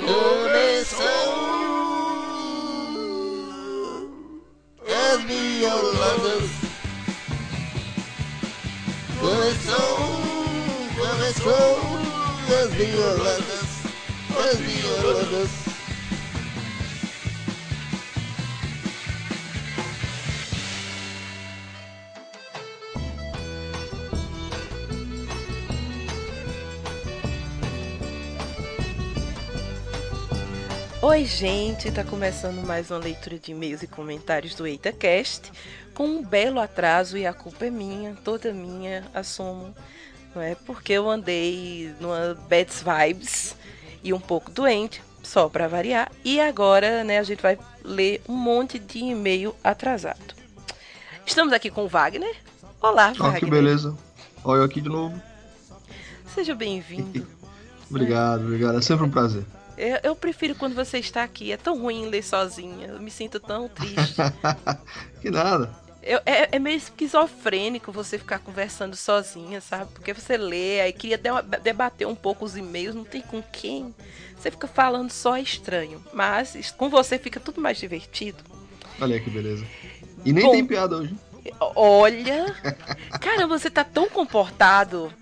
[0.00, 1.60] Começou
[4.88, 6.50] as violadas.
[9.20, 9.98] Começou,
[10.96, 11.78] começou
[12.62, 13.68] as violadas,
[14.38, 15.69] as violadas.
[31.20, 35.52] Oi, gente, tá começando mais uma leitura de e-mails e comentários do EitaCast
[35.92, 39.74] com um belo atraso e a culpa é minha, toda minha, assumo,
[40.34, 40.54] não é?
[40.54, 43.54] Porque eu andei numa bad vibes
[44.02, 48.34] e um pouco doente, só para variar, e agora, né, a gente vai ler um
[48.34, 50.34] monte de e-mail atrasado.
[51.26, 52.34] Estamos aqui com o Wagner.
[52.80, 53.40] Olá, Wagner.
[53.40, 53.94] que beleza.
[54.42, 55.20] Olha eu aqui de novo.
[56.34, 57.26] Seja bem-vindo.
[57.90, 58.78] Obrigado, obrigado.
[58.78, 59.44] É sempre um prazer.
[59.80, 61.52] Eu, eu prefiro quando você está aqui.
[61.52, 62.88] É tão ruim ler sozinha.
[62.88, 64.16] Eu me sinto tão triste.
[65.20, 65.74] que nada.
[66.02, 69.90] Eu- é, é meio esquizofrênico você ficar conversando sozinha, sabe?
[69.92, 73.94] Porque você lê, aí queria de- debater um pouco os e-mails, não tem com quem.
[74.36, 76.02] Você fica falando só estranho.
[76.12, 78.38] Mas com você fica tudo mais divertido.
[79.00, 79.64] Olha que beleza.
[80.24, 80.52] E nem Bom.
[80.52, 81.14] tem piada hoje.
[81.74, 82.54] Olha!
[83.20, 85.12] Caramba, você tá tão comportado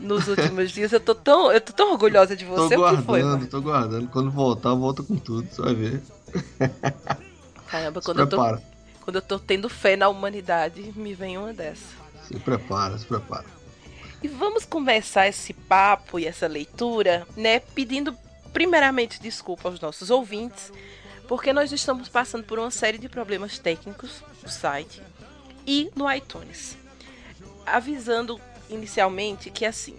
[0.00, 0.92] nos últimos dias.
[0.92, 2.74] Eu tô tão, eu tô tão orgulhosa de Tô você.
[2.76, 3.46] foi, guardando, mano?
[3.46, 4.08] tô guardando.
[4.08, 5.48] Quando voltar, volta com tudo.
[5.50, 6.02] Você vai ver.
[7.68, 8.62] Caramba, Se quando eu, tô, prepara.
[9.00, 11.84] quando eu tô tendo fé na humanidade, me vem uma dessa.
[12.28, 13.44] Se prepara, se prepara.
[14.22, 18.16] E vamos começar esse papo e essa leitura, né, pedindo
[18.52, 20.72] primeiramente desculpa aos nossos ouvintes,
[21.28, 25.02] porque nós estamos passando por uma série de problemas técnicos no site
[25.66, 26.76] e no iTunes.
[27.66, 28.40] Avisando
[28.74, 29.98] inicialmente que assim,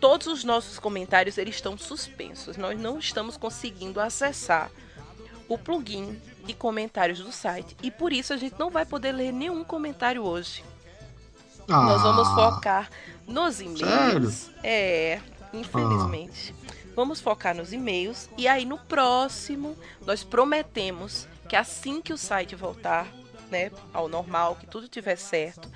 [0.00, 2.56] todos os nossos comentários eles estão suspensos.
[2.56, 4.70] Nós não estamos conseguindo acessar
[5.48, 9.32] o plugin de comentários do site e por isso a gente não vai poder ler
[9.32, 10.64] nenhum comentário hoje.
[11.66, 12.90] Nós vamos Ah, focar
[13.26, 14.34] nos e-mails.
[14.34, 14.60] Sério?
[14.64, 15.20] É,
[15.52, 16.54] infelizmente.
[16.96, 22.54] Vamos focar nos e-mails e aí no próximo nós prometemos que assim que o site
[22.56, 23.06] voltar,
[23.50, 25.70] né, ao normal, que tudo tiver certo,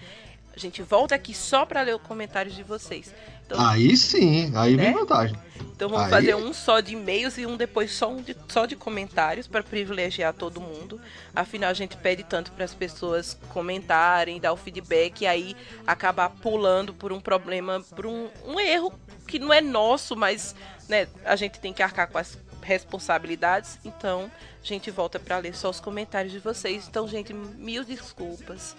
[0.55, 3.13] a gente volta aqui só para ler os comentários de vocês.
[3.47, 4.85] Então, Aí sim, aí Né?
[4.85, 5.37] vem vantagem.
[5.75, 8.65] então vamos aí- fazer um só de e-mails e um depois só, um de, só
[8.67, 11.01] de comentários para privilegiar todo mundo.
[11.35, 16.31] Afinal, a gente pede tanto para as pessoas comentarem, dar o feedback e aí acabar
[16.31, 18.93] pulando por um problema, por um, um erro
[19.27, 20.55] que não é nosso, mas
[20.89, 23.79] né, a gente tem que arcar com as responsabilidades.
[23.85, 24.31] Então,
[24.63, 26.87] a gente volta para ler só os comentários de vocês.
[26.89, 28.77] Então, gente, mil desculpas.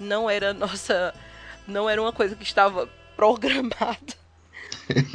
[0.00, 1.14] Não era nossa,
[1.68, 4.18] não era uma coisa que estava programada.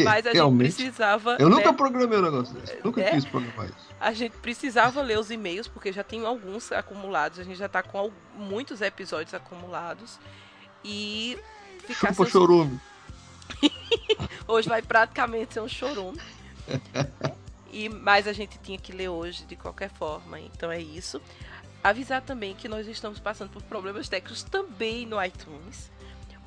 [0.05, 1.35] Mas a gente precisava.
[1.39, 2.77] Eu né, nunca programei um negócio desse.
[2.83, 3.11] Nunca É?
[3.11, 3.89] quis programar isso.
[3.99, 7.39] a gente precisava ler os e-mails, porque já tem alguns acumulados.
[7.39, 10.17] A gente já tá com muitos episódios acumulados.
[10.83, 11.37] E
[11.79, 12.79] ficar Chupa sem- chorume.
[14.47, 16.19] Hoje vai praticamente ser um chorume.
[17.77, 20.39] E, mas a gente tinha que ler hoje de qualquer forma.
[20.39, 21.21] Então é isso.
[21.85, 25.91] Avisar também que nós estamos passando por problemas técnicos também no iTunes.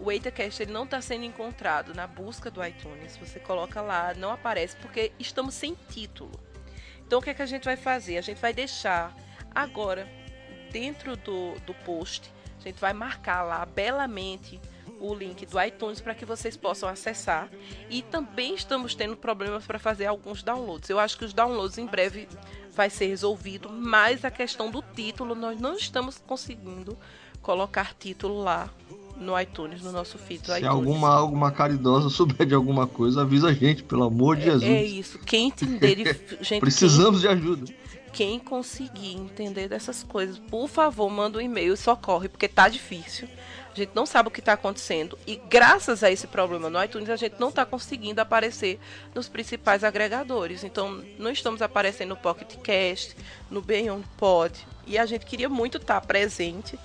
[0.00, 3.16] O EitaCast ele não está sendo encontrado na busca do iTunes.
[3.19, 6.32] Você coloca lá, não aparece porque estamos sem título.
[7.06, 8.19] Então o que, é que a gente vai fazer?
[8.19, 9.15] A gente vai deixar
[9.54, 10.09] agora
[10.72, 14.60] dentro do, do post, a gente vai marcar lá belamente
[15.01, 17.49] o link do iTunes para que vocês possam acessar.
[17.89, 20.91] E também estamos tendo problemas para fazer alguns downloads.
[20.91, 22.29] Eu acho que os downloads em breve
[22.75, 26.97] vai ser resolvido, mas a questão do título nós não estamos conseguindo
[27.43, 28.69] colocar título lá
[29.17, 30.65] no iTunes, no nosso feed Se iTunes.
[30.69, 34.63] alguma, alguma caridosa souber de alguma coisa, avisa a gente, pelo amor de Jesus.
[34.63, 35.19] É isso.
[35.21, 37.73] Quem entender de gente, Precisamos de ajuda.
[38.13, 43.29] Quem conseguir entender dessas coisas, por favor, manda um e-mail e socorre, porque tá difícil.
[43.73, 45.17] A gente não sabe o que tá acontecendo.
[45.27, 48.81] E graças a esse problema no iTunes, a gente não tá conseguindo aparecer
[49.15, 50.65] nos principais agregadores.
[50.65, 53.17] Então, não estamos aparecendo no Pocket Cast,
[53.49, 54.67] no Beyond Pod.
[54.87, 56.79] E a gente queria muito estar presente,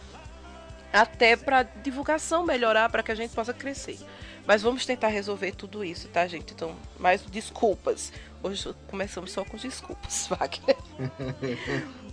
[0.92, 3.98] até para divulgação melhorar, para que a gente possa crescer.
[4.46, 6.54] Mas vamos tentar resolver tudo isso, tá, gente?
[6.54, 8.12] Então, mais desculpas.
[8.44, 10.78] Hoje começamos só com desculpas, Wagner.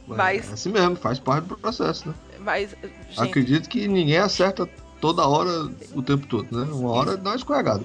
[0.07, 2.15] Mas- É assim mesmo, faz parte do processo, né?
[2.39, 2.71] Mas,
[3.11, 4.67] gente, Acredito que ninguém acerta
[5.01, 5.51] toda hora
[5.95, 6.73] o tempo todo, né?
[6.73, 7.85] Uma hora dá uma escorregada.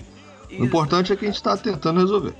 [0.52, 2.34] O importante é que a gente está tentando resolver.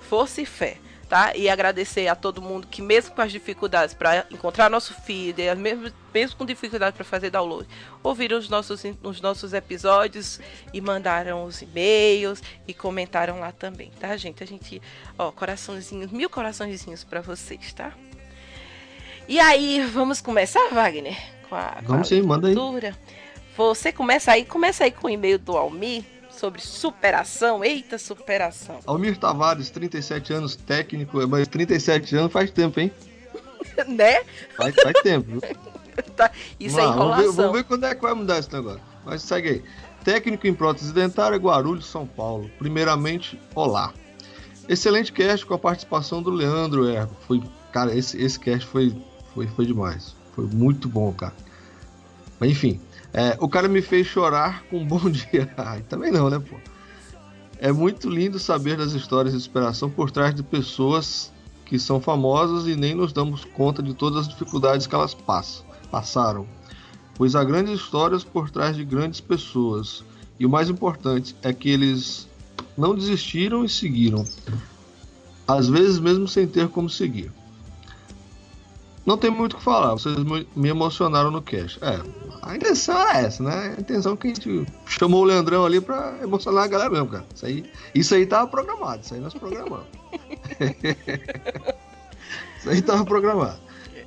[0.00, 0.76] força e fé.
[1.12, 1.36] Tá?
[1.36, 5.92] E agradecer a todo mundo que, mesmo com as dificuldades para encontrar nosso feed, mesmo,
[6.14, 7.68] mesmo com dificuldade para fazer download,
[8.02, 10.40] ouviram os nossos, os nossos episódios
[10.72, 14.42] e mandaram os e-mails e comentaram lá também, tá, gente?
[14.42, 14.80] A gente,
[15.18, 17.92] ó, coraçãozinhos, mil coraçõezinhos para vocês, tá?
[19.28, 21.18] E aí, vamos começar, Wagner?
[21.46, 22.54] Com a, com vamos a sim, manda aí.
[23.54, 26.04] Você começa aí, começa aí com o e-mail do Almir
[26.42, 27.64] sobre superação.
[27.64, 28.80] Eita, superação.
[28.84, 32.90] Almir Tavares, 37 anos, técnico, mas 37 anos faz tempo, hein?
[33.86, 34.24] né?
[34.56, 35.40] Faz, faz tempo.
[36.16, 37.16] tá, isso é enrolação.
[37.16, 38.82] Vamos ver, vamos ver quando é que vai mudar esse negócio.
[39.04, 39.64] Mas segue aí.
[40.02, 42.50] Técnico em prótese dentária, Guarulhos, São Paulo.
[42.58, 43.94] Primeiramente, olá.
[44.68, 47.16] Excelente cast com a participação do Leandro Ergo.
[47.24, 47.40] Foi,
[47.72, 48.92] cara, esse, esse cast foi,
[49.32, 50.16] foi, foi demais.
[50.34, 51.34] Foi muito bom, cara.
[52.40, 52.80] Mas enfim,
[53.12, 55.52] é, o cara me fez chorar com um bom dia.
[55.56, 56.56] Ai, também não, né, pô?
[57.58, 61.32] É muito lindo saber das histórias de inspiração por trás de pessoas
[61.64, 65.64] que são famosas e nem nos damos conta de todas as dificuldades que elas passam,
[65.90, 66.46] passaram.
[67.14, 70.02] Pois há grandes histórias por trás de grandes pessoas.
[70.40, 72.26] E o mais importante é que eles
[72.76, 74.26] não desistiram e seguiram.
[75.46, 77.30] Às vezes mesmo sem ter como seguir.
[79.04, 80.16] Não tem muito o que falar, vocês
[80.54, 81.78] me emocionaram no cast.
[81.82, 82.00] É,
[82.40, 83.74] a intenção era essa, né?
[83.76, 87.24] A intenção que a gente chamou o Leandrão ali pra emocionar a galera mesmo, cara.
[87.34, 89.86] Isso aí, isso aí tava programado, isso aí nós programamos.
[92.58, 93.58] isso aí tava programado.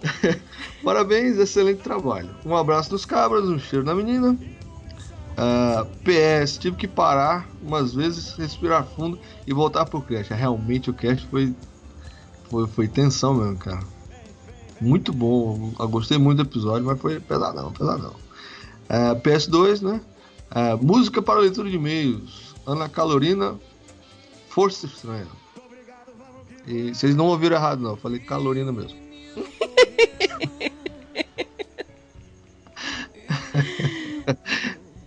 [0.84, 2.30] Parabéns, excelente trabalho.
[2.46, 4.32] Um abraço dos cabras, um cheiro na menina.
[4.32, 4.38] Uh,
[5.38, 10.34] ah, PS, tive que parar umas vezes, respirar fundo e voltar pro cast.
[10.34, 11.54] Realmente o cast foi,
[12.50, 13.95] foi, foi tensão mesmo, cara.
[14.86, 15.74] Muito bom.
[15.80, 18.14] Eu gostei muito do episódio, mas foi pesadão, pesadão.
[18.88, 20.00] É, PS2, né?
[20.54, 22.54] É, música para leitura de e-mails.
[22.68, 23.60] Ana Calorina,
[24.48, 25.26] Força Estranha.
[26.68, 27.90] E vocês não ouviram errado, não.
[27.92, 28.96] Eu falei Calorina mesmo.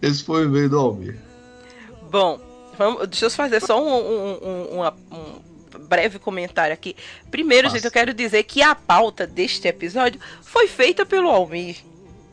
[0.02, 1.20] Esse foi o e-mail do Almir.
[2.10, 2.40] Bom,
[2.76, 4.82] vamos, deixa eu fazer só um, um, um, um
[5.88, 6.94] breve comentário aqui.
[7.30, 7.76] Primeiro, Nossa.
[7.76, 11.76] gente, eu quero dizer que a pauta deste episódio foi feita pelo Almir,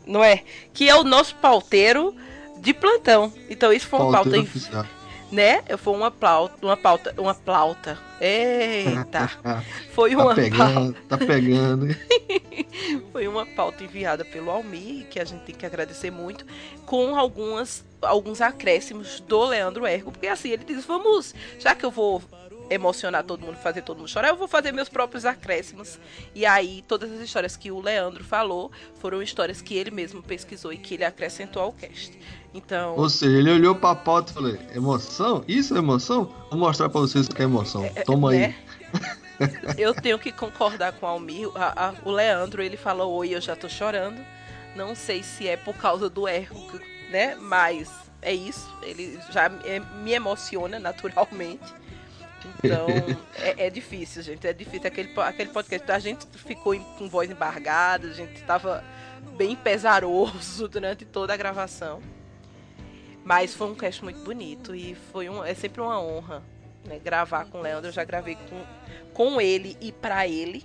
[0.05, 0.43] não é?
[0.73, 2.15] Que é o nosso pauteiro
[2.59, 3.31] de plantão.
[3.49, 4.85] Então isso foi uma pauta oficial.
[5.31, 5.61] né?
[5.77, 7.97] Foi uma pauta, uma pauta, uma pauta.
[8.19, 9.29] Eita.
[9.91, 11.01] Foi tá uma pegando, pauta.
[11.09, 11.87] Tá pegando.
[13.11, 16.45] foi uma pauta enviada pelo Almir, que a gente tem que agradecer muito,
[16.85, 21.91] com algumas alguns acréscimos do Leandro Ergo, porque assim, ele diz: "Vamos, já que eu
[21.91, 22.21] vou
[22.69, 25.99] emocionar todo mundo, fazer todo mundo chorar, eu vou fazer meus próprios acréscimos.
[26.33, 30.73] E aí, todas as histórias que o Leandro falou foram histórias que ele mesmo pesquisou
[30.73, 32.17] e que ele acrescentou ao cast.
[32.53, 32.95] Então.
[32.95, 35.43] Ou seja, ele olhou pra pauta e falou: emoção?
[35.47, 36.33] Isso é emoção?
[36.49, 37.83] Vou mostrar pra vocês o que é emoção.
[37.83, 38.55] É, é Toma né?
[38.93, 39.75] aí.
[39.77, 41.49] eu tenho que concordar com o Almir.
[41.55, 44.19] A, a, o Leandro, ele falou: Oi, eu já tô chorando.
[44.75, 46.79] Não sei se é por causa do erro,
[47.09, 47.35] né?
[47.35, 47.89] Mas
[48.21, 48.73] é isso.
[48.81, 51.84] Ele já me emociona naturalmente.
[52.63, 52.87] Então,
[53.37, 54.47] é, é, difícil, gente.
[54.47, 54.87] É difícil.
[54.87, 58.83] Aquele, aquele podcast, a gente ficou com voz embargada, a gente estava
[59.37, 62.01] bem pesaroso durante toda a gravação.
[63.23, 66.43] Mas foi um cast muito bonito e foi um, é sempre uma honra
[66.85, 67.89] né, gravar com o Leandro.
[67.89, 68.63] Eu já gravei com,
[69.13, 70.63] com ele e para ele.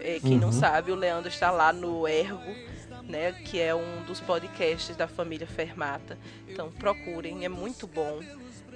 [0.00, 0.40] É, quem uhum.
[0.40, 2.54] não sabe, o Leandro está lá no Ergo,
[3.02, 6.18] né, que é um dos podcasts da família Fermata.
[6.48, 8.20] Então procurem, é muito bom.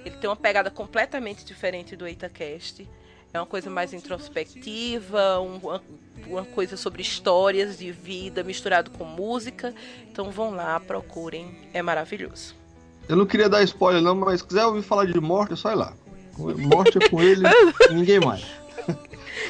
[0.05, 2.87] Ele tem uma pegada completamente diferente do EitaCast.
[3.33, 5.81] É uma coisa mais introspectiva, uma,
[6.25, 9.73] uma coisa sobre histórias de vida misturado com música.
[10.09, 12.55] Então vão lá, procurem, é maravilhoso.
[13.07, 15.71] Eu não queria dar spoiler não, mas se quiser ouvir falar de morte, é só
[15.71, 15.93] ir lá.
[16.37, 17.43] Morte é com ele,
[17.91, 18.45] ninguém mais.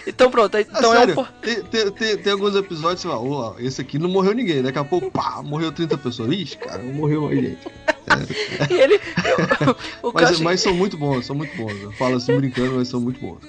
[0.06, 1.26] Então pronto, é então sério, é um...
[1.42, 4.78] tem, tem, tem, tem, alguns episódios que você fala, esse aqui não morreu ninguém, daqui
[4.78, 6.32] a pouco, pá, morreu 30 pessoas.
[6.32, 7.68] Ixi, cara, não morreu mais gente.
[8.70, 9.00] E ele.
[10.14, 11.82] mas, mas, são muito bons, são muito bons.
[11.82, 13.40] Eu falo assim brincando, mas são muito bons.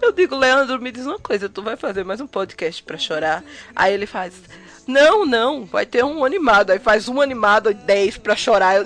[0.00, 3.42] Eu digo, Leandro, me diz uma coisa, tu vai fazer mais um podcast pra chorar?
[3.74, 4.34] Aí ele faz.
[4.86, 6.70] Não, não, vai ter um animado.
[6.70, 8.84] Aí faz um animado dez pra chorar.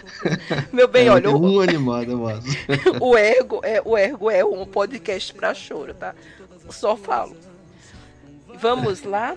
[0.72, 1.30] Meu bem, é, olha.
[1.30, 2.48] Um animado, é massa.
[3.00, 6.14] o ergo é o ergo é um podcast pra choro, tá?
[6.68, 7.36] Só falo.
[8.60, 9.36] Vamos lá.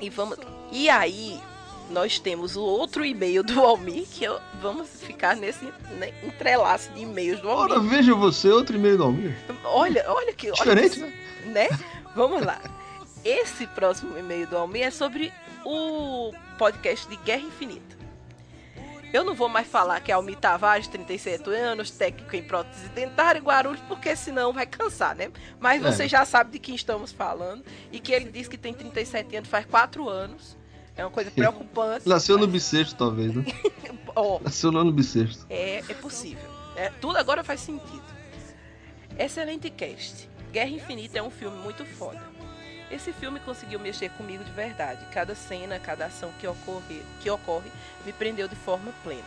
[0.00, 0.38] E vamos.
[0.72, 1.40] E aí,
[1.90, 5.64] nós temos o outro e-mail do Almir, que eu, vamos ficar nesse
[5.98, 7.72] né, entrelaço de e-mails do Almir.
[7.76, 9.36] Ora, veja você, outro e-mail do Almir.
[9.64, 10.50] Olha, olha que.
[10.50, 11.12] Diferente, olha,
[11.52, 11.68] né?
[12.16, 12.60] Vamos lá.
[13.24, 15.32] Esse próximo e-mail do Almir é sobre
[15.64, 17.94] o podcast de Guerra Infinita.
[19.12, 23.38] Eu não vou mais falar que é Almi Tavares, 37 anos, técnico em prótese dentária
[23.38, 25.30] e Guarulhos, porque senão vai cansar, né?
[25.60, 25.90] Mas É.
[25.92, 27.64] você já sabe de quem estamos falando.
[27.92, 30.56] E que ele diz que tem 37 anos faz 4 anos.
[30.96, 32.08] É uma coisa preocupante.
[32.08, 33.44] Nasceu no mas- bissexto, talvez, né?
[34.16, 35.44] Ó, Nasceu no ano bissexto.
[35.50, 36.48] é, é possível.
[36.76, 38.02] É, tudo agora faz sentido.
[39.18, 40.28] Excelente cast.
[40.52, 42.20] Guerra Infinita é um filme muito foda.
[42.90, 45.04] Esse filme conseguiu mexer comigo de verdade.
[45.12, 47.70] Cada cena, cada ação que ocorre, que ocorre
[48.04, 49.22] me prendeu de forma plena.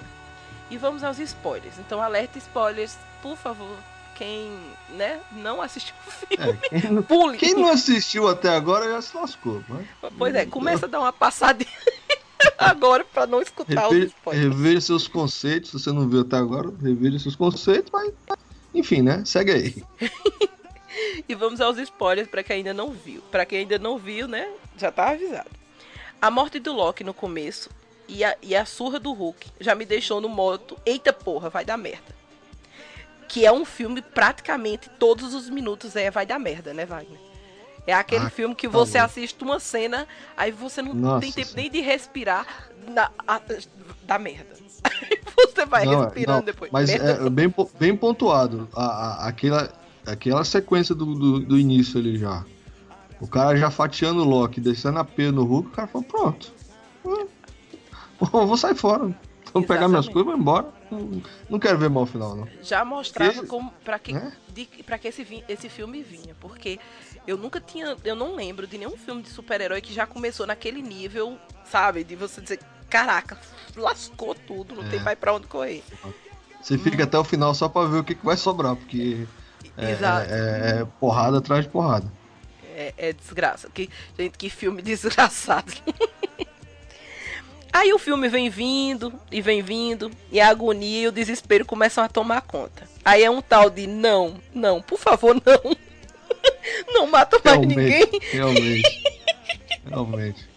[0.69, 1.77] E vamos aos spoilers.
[1.79, 3.77] Então, alerta spoilers, por favor.
[4.17, 4.51] Quem
[4.89, 7.03] né, não assistiu o filme, É, quem, não,
[7.37, 9.63] quem não assistiu até agora já se lascou.
[9.69, 9.85] Mas
[10.17, 11.69] Pois é, começa a dar uma passadinha
[12.57, 14.43] agora pra não escutar os spoilers.
[14.43, 15.69] reveja seus conceitos.
[15.69, 17.91] Se você não viu até agora, reveja seus conceitos.
[17.91, 18.11] Mas,
[18.73, 19.23] enfim, né?
[19.25, 19.83] Segue aí.
[21.29, 23.21] E vamos aos spoilers pra quem ainda não viu.
[23.29, 24.49] Pra quem ainda não viu, né?
[24.77, 25.49] Já tá avisado.
[26.19, 27.69] A morte do Loki no começo
[28.07, 30.75] e a, e a surra do Hulk já me deixou no moto.
[30.83, 32.16] Eita porra, vai dar merda.
[33.27, 37.19] Que é um filme praticamente todos os minutos é vai dar merda, né, Wagner?
[37.85, 39.05] É aquele Ah, filme que tá você bom.
[39.05, 42.45] assiste uma cena, aí você não Nossa tem tempo nem de respirar
[42.87, 43.41] na, a,
[44.03, 44.55] da merda.
[45.35, 46.71] você vai Não, é- respirando não, depois.
[46.71, 48.67] Mas Merda é bem, po- bem pontuado.
[48.75, 49.71] A, a- aquela,
[50.05, 52.43] aquela sequência do, do, do início ali já.
[53.21, 56.53] O cara já fatiando o Loki, descendo a P no Hulk, o cara falou, pronto.
[58.19, 59.15] Vou sair fora.
[59.53, 60.67] Vou pegar minhas coisas e vou embora.
[60.89, 62.47] Não, não quero ver mal o final, não.
[62.61, 64.31] já mostrava como para que né?
[64.53, 66.79] de, pra que esse, esse filme vinha, porque
[67.25, 70.81] eu nunca tinha, eu não lembro de nenhum filme de super-herói que já começou naquele
[70.81, 73.37] nível, sabe, de você dizer, caraca,
[73.75, 74.89] lascou tudo, não É.
[74.89, 75.83] tem mais pra onde correr.
[76.61, 79.27] Você fica até o final só pra ver o que, que vai sobrar, porque
[79.77, 80.31] é, Exato.
[80.31, 82.09] é- é porrada atrás de porrada.
[82.75, 83.69] É, é desgraça.
[83.69, 85.71] Que, gente, que filme desgraçado.
[87.77, 92.03] Aí o filme vem vindo e vem vindo, e a agonia e o desespero começam
[92.03, 92.89] a tomar conta.
[93.05, 95.77] Aí é um tal de não, não, por favor, não.
[96.91, 98.09] Não mata mais ninguém.
[98.31, 99.03] Realmente.
[99.85, 100.49] Realmente.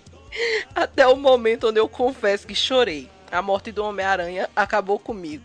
[0.74, 3.06] Até o momento onde eu confesso que chorei.
[3.30, 5.44] A morte do Homem-Aranha acabou comigo.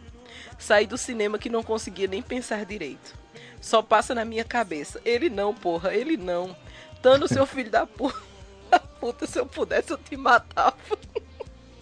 [0.58, 3.14] Saí do cinema que não conseguia nem pensar direito.
[3.60, 5.02] Só passa na minha cabeça.
[5.04, 6.56] Ele não, porra, ele não.
[7.02, 8.18] Tano, seu filho da puta.
[8.72, 10.76] Da puta, se eu pudesse, eu te matava.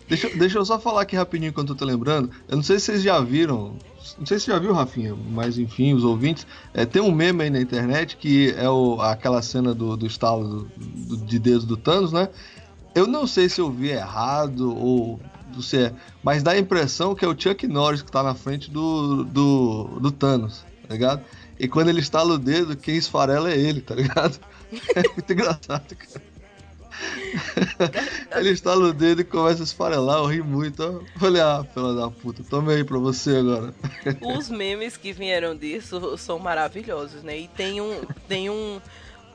[0.07, 2.29] Deixa, deixa eu só falar aqui rapidinho enquanto eu tô lembrando.
[2.48, 3.75] Eu não sei se vocês já viram.
[4.19, 6.45] Não sei se já viu, Rafinha, mas enfim, os ouvintes.
[6.74, 10.48] é, tem um meme aí na internet que é o, aquela cena do, do estalo
[10.48, 12.29] do, do- de dedos do Thanos, né?
[12.93, 15.19] Eu não sei se eu vi errado ou
[15.62, 15.93] se é,
[16.24, 20.00] mas dá a impressão que é o Chuck Norris que tá na frente do, do,
[20.00, 21.24] do Thanos, tá ligado?
[21.60, 24.38] E quando ele estala o dedo, quem esfarela é ele, tá ligado?
[24.95, 26.32] É muito engraçado, cara.
[28.35, 30.81] Ele estala o dedo e começa a esfarelar, eu ri muito.
[30.81, 33.73] Eu falei, ah, da puta, tome aí pra você agora.
[34.38, 37.38] Os memes que vieram disso são maravilhosos, né?
[37.38, 38.81] E tem um, tem um,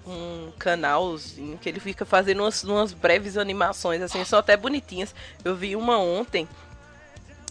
[0.06, 5.14] um canalzinho que ele fica fazendo umas, umas breves animações, assim, são até bonitinhas.
[5.44, 6.48] Eu vi uma ontem,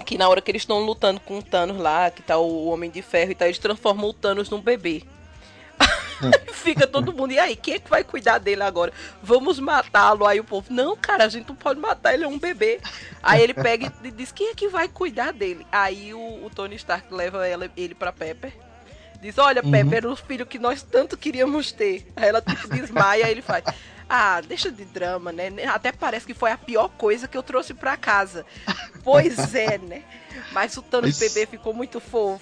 [0.06, 2.90] que na hora que eles estão lutando com o Thanos lá, que tá o Homem
[2.90, 5.04] de Ferro e tal, eles transformam o Thanos num bebê.
[6.22, 8.92] Aí Fica todo mundo, e aí, quem é que vai cuidar dele agora?
[9.24, 10.26] Vamos matá-lo.
[10.28, 12.80] Aí o povo, não, cara, a gente não pode matar, ele é um bebê.
[13.24, 15.66] Aí ele pega e diz, quem é que vai cuidar dele?
[15.72, 18.52] Aí o, o Tony Stark leva ela- ele pra Pepper.
[19.22, 19.72] Diz, olha, Uhum.
[19.72, 22.06] Pepper, era o filho que nós tanto queríamos ter.
[22.16, 23.64] Aí ela tipo, desmaia, aí ele faz.
[24.10, 25.52] Ah, deixa de drama, né?
[25.68, 28.46] Até parece que foi a pior coisa que eu trouxe pra casa.
[29.04, 30.04] Pois é, né?
[30.52, 32.42] Mas o Thanos Isso- bebê ficou muito fofo.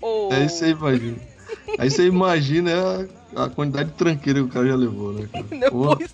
[0.00, 0.30] Oh.
[0.32, 1.18] Aí você imagina.
[1.78, 2.72] Aí você imagina
[3.34, 5.28] a, a quantidade de tranqueira que o cara já levou, né?
[5.32, 5.44] Cara?
[5.44, 6.10] Depois,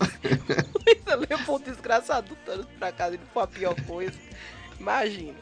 [1.29, 4.17] levou o desgraçado do Thanos pra casa e não foi a pior coisa.
[4.79, 5.37] Imagina.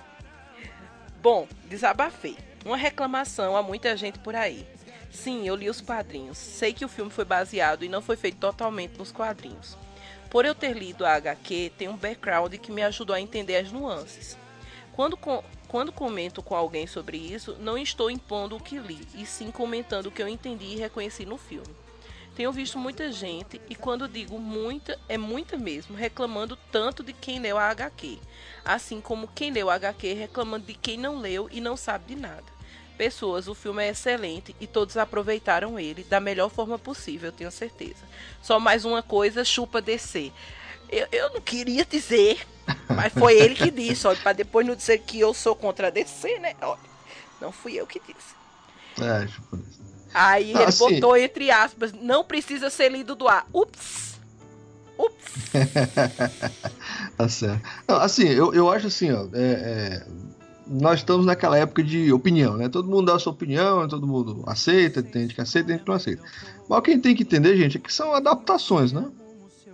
[1.22, 2.38] Bom, desabafei.
[2.66, 4.66] Uma reclamação a muita gente por aí.
[5.12, 6.38] Sim, eu li os quadrinhos.
[6.38, 9.78] Sei que o filme foi baseado e não foi feito totalmente nos quadrinhos.
[10.30, 13.72] Por eu ter lido a HQ, tem um background que me ajudou a entender as
[13.72, 14.38] nuances.
[14.94, 15.18] Quando,
[15.72, 20.08] quando comento com alguém sobre isso, não estou impondo o que li, e sim comentando
[20.08, 21.74] o que eu entendi e reconheci no filme.
[22.36, 27.40] Tenho visto muita gente, e quando digo muita, é muita mesmo, reclamando tanto de quem
[27.40, 28.20] leu a HQ,
[28.66, 32.20] assim como quem leu a HQ reclamando de quem não leu e não sabe de
[32.20, 32.44] nada.
[32.98, 38.04] Pessoas, o filme é excelente e todos aproveitaram ele da melhor forma possível, tenho certeza.
[38.42, 40.34] Só mais uma coisa, chupa DC.
[40.90, 42.46] Eu, eu não queria dizer,
[42.96, 45.90] mas foi ele que disse, olha, para depois não dizer que eu sou contra a
[45.90, 46.54] DC, né?
[46.62, 46.80] Olha,
[47.40, 48.36] não fui eu que disse.
[49.02, 49.60] É, tipo,
[50.14, 53.48] Aí Não, ele assim- botou entre aspas, não precisa ser lido do ar.
[53.54, 54.20] Ups!
[54.98, 55.34] Ups!
[57.18, 57.62] tá certo.
[57.88, 59.26] Não, assim, eu, eu acho assim, ó.
[59.34, 60.08] é- é,
[60.68, 62.70] nós estamos naquela época de opinião, né?
[62.70, 65.84] Todo mundo dá a sua opinião, todo mundo aceita, tem gente que aceita, tem gente
[65.84, 66.22] que não aceita.
[66.70, 69.06] Mas o que a gente tem que entender, gente, é que são adaptações, né?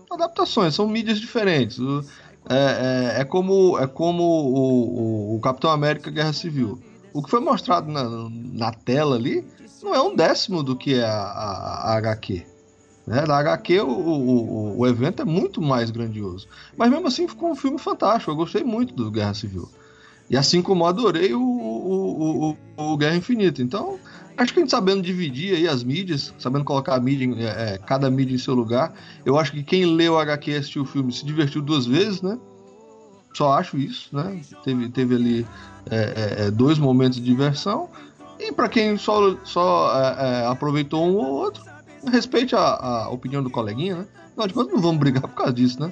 [0.10, 1.78] Adaptações, são mídias diferentes.
[2.50, 6.80] É, é, é como, é como o, o, o, Capitão América Guerra Civil.
[7.14, 9.46] O que foi mostrado na, na tela ali
[9.84, 12.46] não é um décimo do que é a, a, a HQ.
[13.06, 13.26] Né?
[13.26, 16.48] Na HQ, o, o, o, evento é muito mais grandioso.
[16.76, 18.32] Mas mesmo assim ficou um filme fantástico.
[18.32, 19.70] Eu gostei muito do Guerra Civil.
[20.30, 23.62] E assim como adorei o, o, o, o Guerra Infinita.
[23.62, 23.98] Então,
[24.38, 27.78] acho que a gente sabendo dividir aí as mídias, sabendo colocar a mídia, é, é,
[27.80, 28.94] cada mídia em seu lugar,
[29.26, 32.22] eu acho que quem leu o HQ e assistiu o filme se divertiu duas vezes,
[32.22, 32.38] né?
[33.34, 34.42] Só acho isso, né?
[34.64, 35.48] Teve, teve ali
[35.90, 37.90] é, é, é dois momentos de diversão.
[38.40, 41.64] E para quem só, só é, aproveitou um ou outro,
[42.12, 44.08] respeite a, a opinião do coleguinha, né?
[44.36, 45.92] Nós de não vamos brigar por causa disso, né?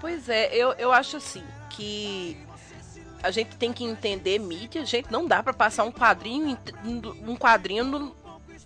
[0.00, 2.36] Pois é, eu, eu acho assim que
[3.26, 7.84] a gente tem que entender mídia, gente, não dá para passar um quadrinho, um quadrinho
[7.84, 8.16] no,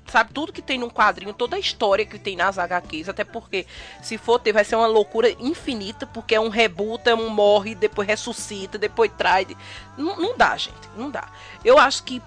[0.06, 3.66] sabe tudo que tem num quadrinho, toda a história que tem nas HQs, até porque
[4.02, 7.74] se for ter vai ser uma loucura infinita, porque é um reboot, é um morre,
[7.74, 9.48] depois ressuscita, depois traz.
[9.96, 11.28] Não, não dá, gente, não dá.
[11.64, 12.20] Eu acho que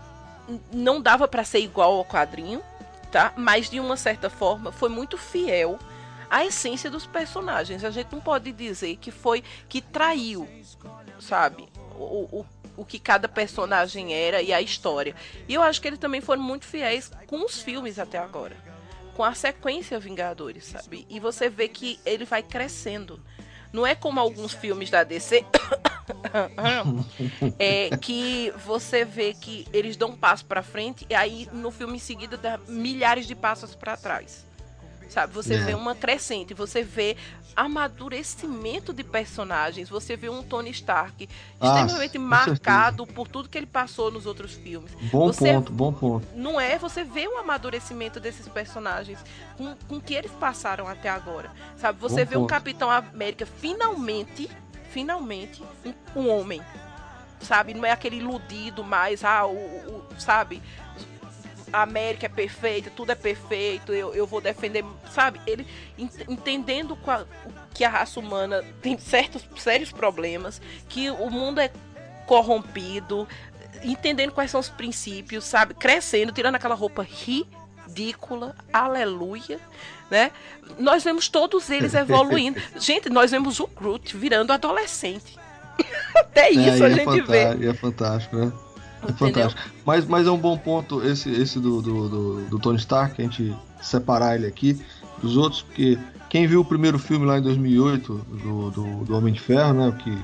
[0.71, 2.63] não dava para ser igual ao quadrinho,
[3.11, 3.33] tá?
[3.35, 5.77] Mas de uma certa forma foi muito fiel
[6.29, 7.83] à essência dos personagens.
[7.83, 10.47] A gente não pode dizer que foi que traiu,
[11.19, 11.72] sabe?
[11.97, 12.45] O, o,
[12.77, 15.15] o que cada personagem era e a história.
[15.47, 18.55] E eu acho que eles também foram muito fiéis com os filmes até agora.
[19.15, 21.05] Com a sequência Vingadores, sabe?
[21.09, 23.19] E você vê que ele vai crescendo.
[23.71, 25.45] Não é como alguns filmes da DC.
[27.59, 31.95] é que você vê que eles dão um passo para frente e aí no filme
[31.95, 34.45] em seguida dá milhares de passos para trás
[35.13, 35.33] sabe?
[35.33, 35.57] Você é.
[35.59, 37.15] vê uma crescente, você vê
[37.55, 41.29] amadurecimento de personagens, você vê um Tony Stark
[41.59, 43.15] ah, extremamente marcado certeza.
[43.15, 44.91] por tudo que ele passou nos outros filmes.
[45.11, 46.27] Bom você, ponto, bom ponto.
[46.35, 46.79] Não é?
[46.79, 49.19] Você vê um amadurecimento desses personagens
[49.55, 51.99] com, com que eles passaram até agora, sabe?
[51.99, 52.45] Você bom vê ponto.
[52.45, 54.49] um Capitão América finalmente,
[54.89, 56.61] finalmente, um, um homem,
[57.39, 57.75] sabe?
[57.75, 60.59] Não é aquele iludido mais, ah, o, o sabe?
[61.73, 65.41] A América é perfeita, tudo é perfeito, eu, eu vou defender, sabe?
[65.47, 65.65] Ele
[65.97, 67.27] ent, entendendo qual,
[67.73, 71.71] que a raça humana tem certos sérios problemas, que o mundo é
[72.27, 73.27] corrompido,
[73.83, 75.73] entendendo quais são os princípios, sabe?
[75.73, 79.59] Crescendo, tirando aquela roupa ridícula, aleluia,
[80.11, 80.31] né?
[80.77, 82.61] Nós vemos todos eles evoluindo.
[82.79, 85.39] Gente, nós vemos o Groot virando adolescente.
[86.15, 87.67] Até isso é, a é gente é vê.
[87.67, 88.53] É fantástico, né?
[89.07, 89.61] É fantástico.
[89.85, 93.25] Mas, mas é um bom ponto esse, esse do, do, do, do, Tony Stark, a
[93.25, 94.79] gente separar ele aqui
[95.21, 95.97] dos outros, porque
[96.29, 99.97] quem viu o primeiro filme lá em 2008 do, do, do Homem de Ferro, né,
[100.03, 100.17] que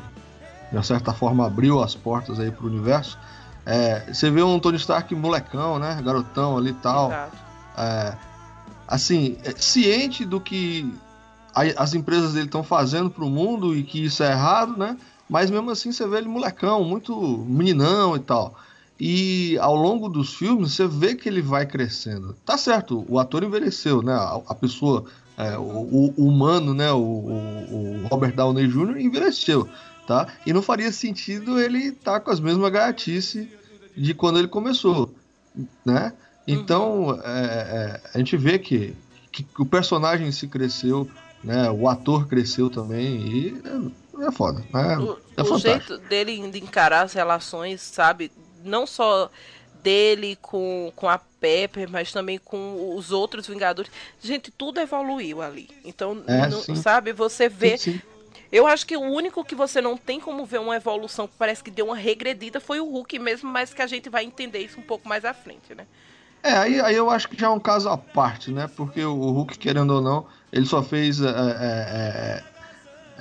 [0.72, 3.18] de certa forma abriu as portas aí pro universo,
[3.66, 7.12] é, você vê um Tony Stark molecão, né, garotão ali e tal.
[7.78, 8.14] É,
[8.88, 10.92] assim, é, ciente do que
[11.54, 14.98] a, as empresas dele estão fazendo pro mundo e que isso é errado, né?
[15.30, 18.56] Mas mesmo assim você vê ele molecão, muito meninão e tal.
[19.00, 22.36] E ao longo dos filmes você vê que ele vai crescendo.
[22.46, 24.12] Tá certo, o ator envelheceu, né?
[24.12, 25.06] A, a pessoa,
[25.38, 26.92] é, o, o, humano, né?
[26.92, 29.00] O, o, Robert Downey Jr.
[29.00, 29.70] envelheceu,
[30.06, 30.28] tá?
[30.46, 33.48] E não faria sentido ele estar tá com as mesmas gaiatices
[33.96, 35.14] de quando ele começou,
[35.86, 36.12] né?
[36.46, 38.94] Então é, é, a gente vê que,
[39.32, 41.10] que o personagem se cresceu,
[41.42, 41.72] né?
[41.72, 43.62] O ator cresceu também e
[44.20, 44.62] é, é foda.
[44.74, 44.98] Né?
[44.98, 48.30] O, é o jeito dele de encarar as relações, sabe?
[48.64, 49.30] Não só
[49.82, 53.92] dele com, com a Pepper, mas também com os outros Vingadores.
[54.22, 55.70] Gente, tudo evoluiu ali.
[55.86, 57.78] Então, é, não, sabe, você vê.
[57.78, 58.02] Sim, sim.
[58.52, 61.64] Eu acho que o único que você não tem como ver uma evolução que parece
[61.64, 64.80] que deu uma regredida foi o Hulk mesmo, mas que a gente vai entender isso
[64.80, 65.86] um pouco mais à frente, né?
[66.42, 68.68] É, aí, aí eu acho que já é um caso à parte, né?
[68.76, 72.44] Porque o Hulk, querendo ou não, ele só fez é, é,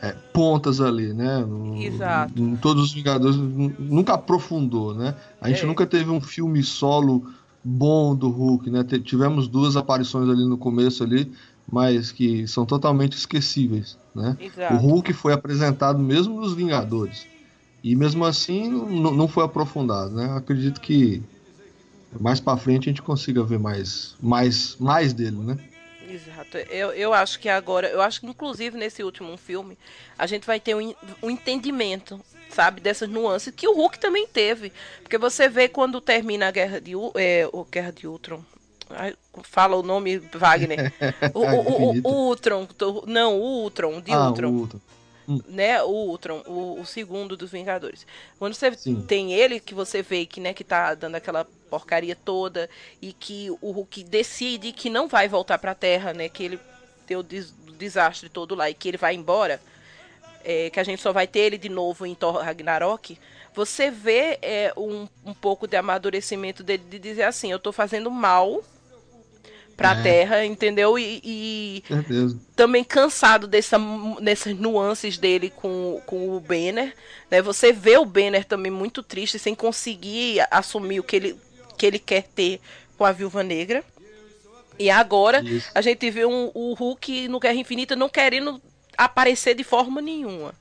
[0.02, 1.44] é pontas ali, né?
[1.80, 2.40] Exato.
[2.40, 5.14] Em todos os Vingadores nunca aprofundou, né?
[5.40, 5.66] A gente é.
[5.66, 7.26] nunca teve um filme solo
[7.64, 8.84] bom do Hulk, né?
[9.04, 11.30] Tivemos duas aparições ali no começo ali,
[11.70, 14.37] mas que são totalmente esquecíveis, né?
[14.40, 14.74] Exato.
[14.74, 17.26] O Hulk foi apresentado mesmo nos Vingadores
[17.82, 20.37] e mesmo assim não foi aprofundado, né?
[20.37, 21.22] acredito que
[22.18, 25.58] mais para frente a gente consiga ver mais, mais, mais dele, né?
[26.09, 26.57] Exato.
[26.71, 29.77] Eu, eu acho que agora, eu acho que inclusive nesse último filme,
[30.18, 34.73] a gente vai ter um, um entendimento, sabe, dessas nuances que o Hulk também teve.
[35.03, 38.42] Porque você vê quando termina a guerra de, é, o Guerra de Ultron.
[39.42, 40.92] Fala o nome, Wagner.
[41.35, 42.66] O, o, o, o, Ultron.
[43.07, 44.68] Não, o Ultron, de ah, Ultron.
[45.29, 45.41] Hum.
[45.47, 48.07] né, o Ultron, o, o, segundo dos Vingadores.
[48.38, 49.03] Quando você Sim.
[49.03, 52.69] tem ele, que você vê que, né, que tá dando aquela porcaria toda
[53.03, 56.61] e que o Hulk decide que não vai voltar pra Terra, né, que ele
[57.07, 59.61] deu o des desastre todo lá e que ele vai embora,
[60.45, 63.17] é, que a gente só vai ter ele de novo em Thor Ragnarok,
[63.55, 68.11] você vê é, um, um pouco de amadurecimento dele de dizer assim, eu tô fazendo
[68.11, 68.64] mal
[69.79, 70.03] pra é.
[70.03, 70.99] Terra, entendeu?
[70.99, 71.85] E, e
[72.57, 73.79] também cansado dessa,
[74.21, 76.93] dessas nuances dele com, com o Banner.
[77.31, 77.41] Né?
[77.41, 81.37] Você vê o Banner também muito triste, sem conseguir assumir o que ele,
[81.79, 82.61] que ele quer ter
[82.99, 83.85] com a Viúva Negra.
[84.77, 85.71] E agora Isso.
[85.73, 88.61] a gente vê um, o Hulk no Guerra Infinita não querendo
[88.97, 90.53] aparecer de forma nenhuma.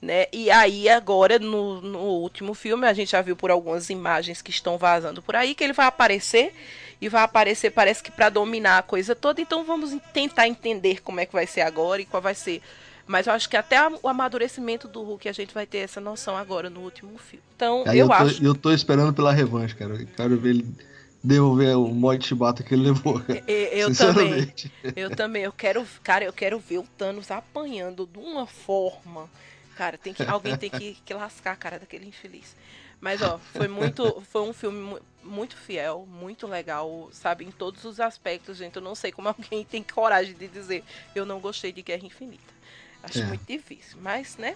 [0.00, 0.26] Né?
[0.32, 4.50] E aí agora no, no último filme a gente já viu por algumas imagens que
[4.50, 6.54] estão vazando por aí que ele vai aparecer
[7.00, 9.40] e vai aparecer, parece que para dominar a coisa toda.
[9.40, 12.62] Então vamos tentar entender como é que vai ser agora e qual vai ser.
[13.06, 16.36] Mas eu acho que até o amadurecimento do Hulk a gente vai ter essa noção
[16.36, 17.42] agora no último filme.
[17.56, 18.44] Então, Aí eu, eu tô, acho.
[18.44, 19.94] Eu tô esperando pela revanche, cara.
[19.94, 20.66] Eu quero ver ele
[21.22, 23.20] devolver o mod Chibata que ele levou.
[23.46, 24.52] Eu, também.
[24.94, 25.42] Eu também.
[25.42, 29.28] Eu quero, cara, eu quero ver o Thanos apanhando de uma forma.
[29.76, 32.56] Cara, tem que, alguém tem que, que lascar a cara daquele infeliz.
[33.00, 34.20] Mas, ó, foi muito.
[34.22, 37.44] Foi um filme muito fiel, muito legal, sabe?
[37.44, 38.76] Em todos os aspectos, gente.
[38.76, 42.60] Eu não sei como alguém tem coragem de dizer eu não gostei de Guerra Infinita.
[43.02, 43.24] Acho é.
[43.24, 44.54] muito difícil, mas, né?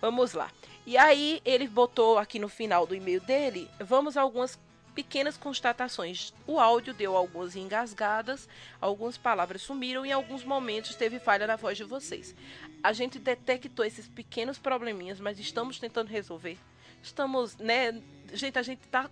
[0.00, 0.50] Vamos lá.
[0.84, 4.58] E aí, ele botou aqui no final do e-mail dele, vamos a algumas
[4.96, 6.32] pequenas constatações.
[6.46, 8.48] O áudio deu algumas engasgadas,
[8.80, 12.34] algumas palavras sumiram e em alguns momentos teve falha na voz de vocês.
[12.82, 16.58] A gente detectou esses pequenos probleminhas, mas estamos tentando resolver
[17.06, 18.00] estamos, né?
[18.32, 19.08] Gente, a gente está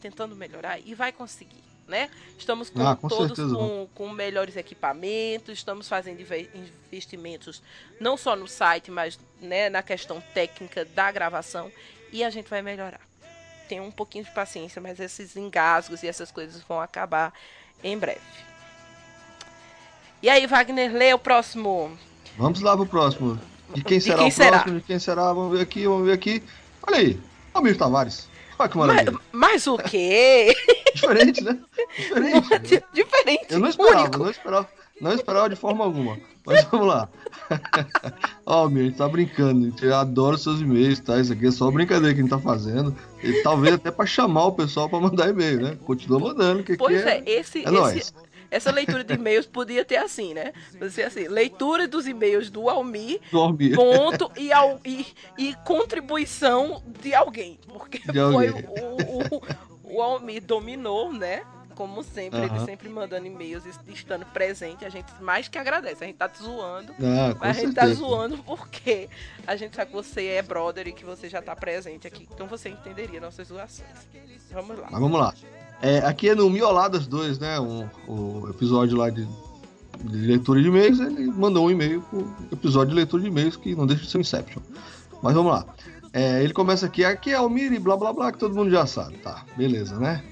[0.00, 2.10] tentando melhorar e vai conseguir, né?
[2.38, 6.20] Estamos com, ah, com todos com, com, melhores equipamentos, estamos fazendo
[6.92, 7.62] investimentos
[7.98, 11.72] não só no site, mas né, na questão técnica da gravação
[12.12, 13.00] e a gente vai melhorar.
[13.68, 17.32] Tem um pouquinho de paciência, mas esses engasgos e essas coisas vão acabar
[17.82, 18.20] em breve.
[20.22, 21.98] E aí, Wagner, lê o próximo.
[22.36, 23.38] Vamos lá pro próximo.
[23.74, 24.50] De quem será quem o será?
[24.50, 24.80] próximo?
[24.80, 25.32] De quem será?
[25.32, 26.42] Vamos ver aqui, vamos ver aqui.
[26.86, 27.20] Olha aí,
[27.52, 28.28] Almir Tavares.
[28.58, 29.12] Olha que maravilha.
[29.12, 30.54] Mas, mas o quê?
[30.94, 31.58] Diferente, né?
[31.96, 32.50] Diferente.
[32.50, 32.82] Né?
[32.92, 33.46] Diferente.
[33.50, 34.18] Eu não esperava, único.
[34.18, 34.68] não esperava.
[35.00, 36.18] Não esperava de forma alguma.
[36.46, 37.08] Mas vamos lá.
[38.46, 39.66] Ó, oh, a gente tá brincando.
[39.66, 41.18] A gente adora seus e-mails, tá?
[41.18, 42.94] Isso aqui é só brincadeira que a gente tá fazendo.
[43.22, 45.78] E talvez até pra chamar o pessoal pra mandar e-mail, né?
[45.84, 46.62] Continua mandando.
[46.62, 48.12] Que pois é, é, esse, é esse,
[48.54, 50.52] essa leitura de e-mails podia ter assim, né?
[50.78, 53.74] Você assim, leitura dos e-mails do Almi, do Almi.
[53.74, 57.58] ponto e, ao, e, e contribuição de alguém.
[57.66, 58.64] Porque de foi alguém.
[58.68, 61.42] o, o, o Almi dominou, né?
[61.74, 64.84] Como sempre, ele sempre mandando e-mails e estando presente.
[64.84, 66.04] A gente mais que agradece.
[66.04, 66.94] A gente tá te zoando.
[67.00, 69.08] Ah, mas a gente tá zoando porque
[69.44, 72.28] a gente sabe que você é brother e que você já tá presente aqui.
[72.32, 73.90] Então você entenderia nossas zoações.
[74.52, 74.88] Vamos lá.
[74.88, 75.34] Mas vamos lá.
[75.84, 77.60] É, aqui é no Mioladas 2, né?
[77.60, 79.28] Um, o episódio lá de,
[80.02, 80.98] de leitura de e-mails.
[80.98, 84.18] Ele mandou um e-mail pro episódio de leitura de e-mails que não deixa de ser
[84.18, 84.62] Inception.
[85.22, 85.66] Mas vamos lá.
[86.10, 88.86] É, ele começa aqui, aqui é o Miri, blá blá blá, que todo mundo já
[88.86, 89.18] sabe.
[89.18, 90.24] Tá, beleza, né?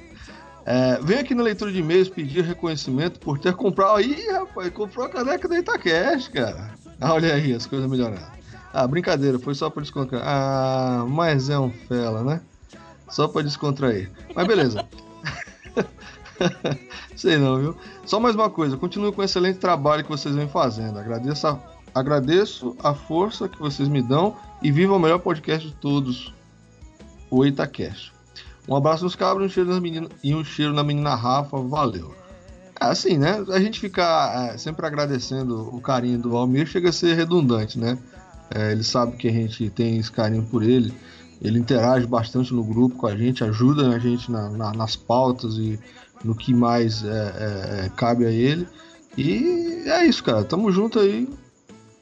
[0.64, 4.00] É, vem aqui na leitura de e-mails pedir reconhecimento por ter comprado.
[4.00, 6.70] Ih, rapaz, comprou a caneca da Itacash, cara.
[6.98, 8.26] Ah, olha aí, as coisas melhoraram.
[8.72, 10.24] Ah, brincadeira, foi só pra descontrair.
[10.26, 12.40] Ah, mas é um fela, né?
[13.10, 14.10] Só pra descontrair.
[14.34, 14.88] Mas beleza.
[17.16, 17.76] Sei não, viu?
[18.04, 20.98] Só mais uma coisa, continue com o excelente trabalho que vocês vêm fazendo.
[20.98, 21.58] Agradeço a,
[21.94, 26.32] agradeço a força que vocês me dão e viva o melhor podcast de todos,
[27.30, 28.12] o Itacast.
[28.68, 32.14] Um abraço nos cabros um cheiro nas menina, e um cheiro na menina Rafa, valeu.
[32.80, 33.44] É assim, né?
[33.48, 37.98] A gente ficar é, sempre agradecendo o carinho do Almir chega a ser redundante, né?
[38.54, 40.92] É, ele sabe que a gente tem esse carinho por ele.
[41.42, 45.56] Ele interage bastante no grupo com a gente, ajuda a gente na, na, nas pautas
[45.56, 45.78] e
[46.22, 48.66] no que mais é, é, é, cabe a ele.
[49.18, 50.44] E é isso, cara.
[50.44, 51.28] Tamo junto aí.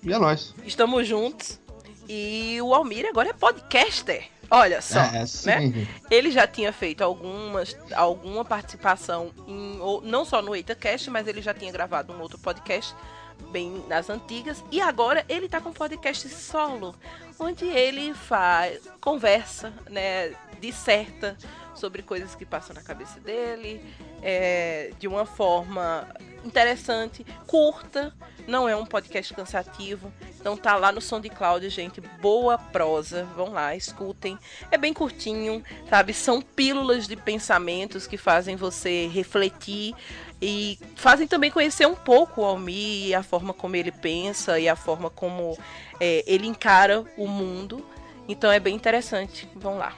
[0.03, 0.55] E é nóis.
[0.67, 1.59] Estamos juntos.
[2.07, 4.29] E o Almir agora é podcaster.
[4.51, 5.87] Olha só, é, né?
[6.11, 11.55] Ele já tinha feito algumas, alguma participação em, não só no EitaCast, mas ele já
[11.55, 12.95] tinha gravado um outro podcast
[13.41, 14.65] bem nas antigas.
[14.71, 16.95] E agora ele tá com podcast solo,
[17.39, 21.37] onde ele faz, conversa, né, disserta
[21.75, 23.83] sobre coisas que passam na cabeça dele,
[24.23, 26.07] é, de uma forma
[26.45, 28.13] interessante, curta,
[28.47, 30.13] não é um podcast cansativo.
[30.41, 33.25] Então tá lá no Som de Cláudia, gente, boa prosa.
[33.37, 34.39] Vão lá, escutem.
[34.71, 36.13] É bem curtinho, sabe?
[36.15, 39.95] São pílulas de pensamentos que fazem você refletir
[40.41, 44.69] e fazem também conhecer um pouco o Almir e a forma como ele pensa e
[44.69, 45.57] a forma como
[46.01, 47.85] é, ele encara o mundo.
[48.27, 49.49] Então é bem interessante.
[49.55, 49.93] Vão lá.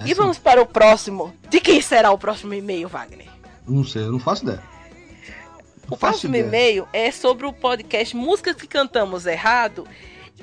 [0.00, 1.34] É e vamos para o próximo.
[1.48, 3.28] De quem será o próximo e-mail, Wagner?
[3.68, 4.62] Não sei, eu não faço ideia.
[5.92, 9.86] O próximo e-mail é sobre o podcast Músicas que Cantamos Errado.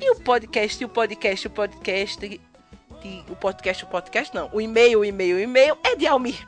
[0.00, 2.24] E o podcast, e o podcast, o podcast.
[2.24, 4.48] e o podcast, o podcast não.
[4.52, 6.46] O e-mail, o e-mail, o e-mail é de Almir.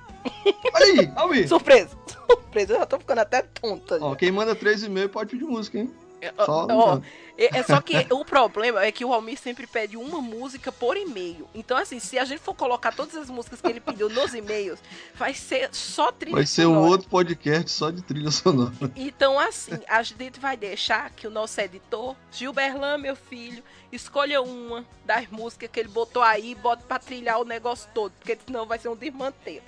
[0.75, 1.49] Aí, Almir.
[1.49, 1.99] Surpresa.
[2.07, 3.99] Surpresa, eu já tô ficando até tonta.
[4.01, 5.91] Ó, quem manda três e meio pode pedir música, hein?
[6.39, 7.01] Ó, Só ó,
[7.37, 10.97] é, é só que o problema é que o Almir sempre pede uma música por
[10.97, 11.49] e-mail.
[11.55, 14.79] Então, assim, se a gente for colocar todas as músicas que ele pediu nos e-mails,
[15.15, 16.91] vai ser só trilha Vai ser um sonora.
[16.91, 18.73] outro podcast só de trilha sonora.
[18.95, 24.85] Então, assim, a gente vai deixar que o nosso editor, Gilberlan, meu filho, escolha uma
[25.05, 28.67] das músicas que ele botou aí e bota pra trilhar o negócio todo, porque senão
[28.67, 29.65] vai ser um desmanteiro.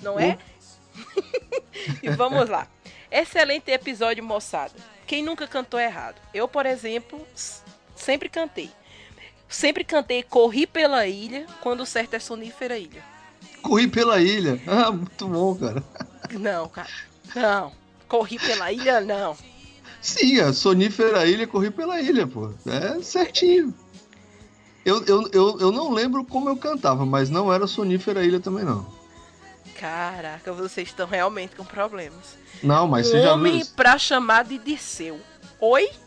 [0.00, 0.38] Não é?
[2.02, 2.68] e vamos lá.
[3.10, 4.74] Excelente episódio, moçada.
[5.06, 6.16] Quem nunca cantou errado?
[6.34, 7.24] Eu, por exemplo,
[7.94, 8.70] sempre cantei.
[9.48, 13.02] Sempre cantei Corri pela Ilha, quando o certo é Sonífera Ilha.
[13.62, 14.60] Corri pela ilha.
[14.66, 15.82] Ah, muito bom, cara.
[16.32, 16.88] Não, cara.
[17.34, 17.72] Não.
[18.08, 19.36] Corri pela Ilha, não.
[20.00, 22.52] Sim, a sonífera ilha, corri pela ilha, pô.
[22.64, 23.74] É certinho.
[24.84, 28.64] Eu, eu, eu, eu não lembro como eu cantava, mas não era sonífera ilha também,
[28.64, 28.86] não.
[29.80, 32.36] Caraca, vocês estão realmente com problemas.
[32.62, 35.20] Não, mas já viu Homem pra chamar de Disseu.
[35.60, 35.90] Oi?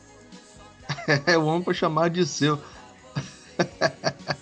[1.27, 2.60] É o homem pra chamar de seu.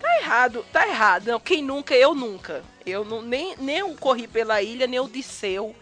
[0.00, 1.26] Tá errado, tá errado.
[1.28, 2.62] Não, quem nunca, eu nunca.
[2.84, 5.74] Eu não, nem, nem eu corri pela ilha, nem o Disseu.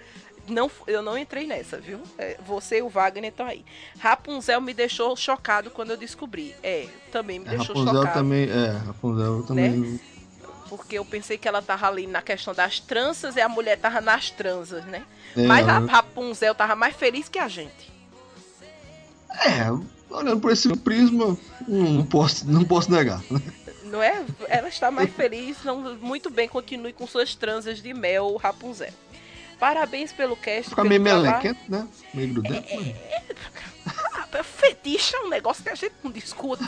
[0.47, 2.01] Não, eu não entrei nessa, viu?
[2.19, 3.65] É, você e o Wagner estão aí.
[3.99, 6.55] Rapunzel me deixou chocado quando eu descobri.
[6.63, 8.15] É, também me É, deixou Rapunzel chocado.
[8.15, 8.49] também.
[8.51, 10.01] É, Rapunzel também.
[10.71, 14.01] Porque eu pensei que ela tava ali na questão das tranças e a mulher tava
[14.01, 15.03] nas transas, né?
[15.37, 17.93] É, Mas a Rapunzel tava mais feliz que a gente.
[19.45, 19.67] é,
[20.15, 21.37] olhando por esse prisma,
[21.69, 23.21] hum, não posso, não posso negar.
[23.85, 24.25] Não é?
[24.49, 25.57] Ela está mais feliz.
[25.65, 28.93] Não, muito bem, continue com suas transas de mel, Rapunzel.
[29.59, 30.71] Parabéns pelo cast.
[30.71, 31.87] Fica meio melequento, né?
[32.15, 32.67] Meio grudento.
[32.77, 32.95] mas-
[34.33, 36.65] Ah, Fetiche é um negócio que a gente não discute.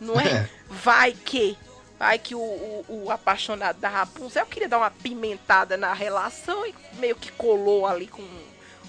[0.00, 0.28] Não é?
[0.28, 0.48] É.
[0.68, 1.56] Vai que.
[1.98, 6.74] Vai que o, o, o apaixonado da Rapunzel queria dar uma pimentada na relação e
[6.94, 8.22] meio que colou ali com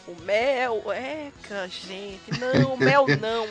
[0.08, 0.84] o mel.
[0.92, 2.40] Eca, gente.
[2.40, 3.48] Não, mel não.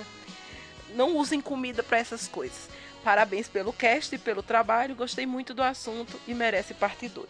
[0.95, 2.69] Não usem comida pra essas coisas.
[3.03, 4.95] Parabéns pelo cast e pelo trabalho.
[4.95, 7.29] Gostei muito do assunto e merece parte 2.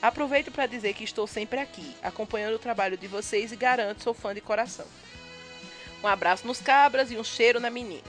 [0.00, 4.12] Aproveito para dizer que estou sempre aqui, acompanhando o trabalho de vocês e garanto sou
[4.12, 4.86] fã de coração.
[6.02, 8.02] Um abraço nos cabras e um cheiro na menina.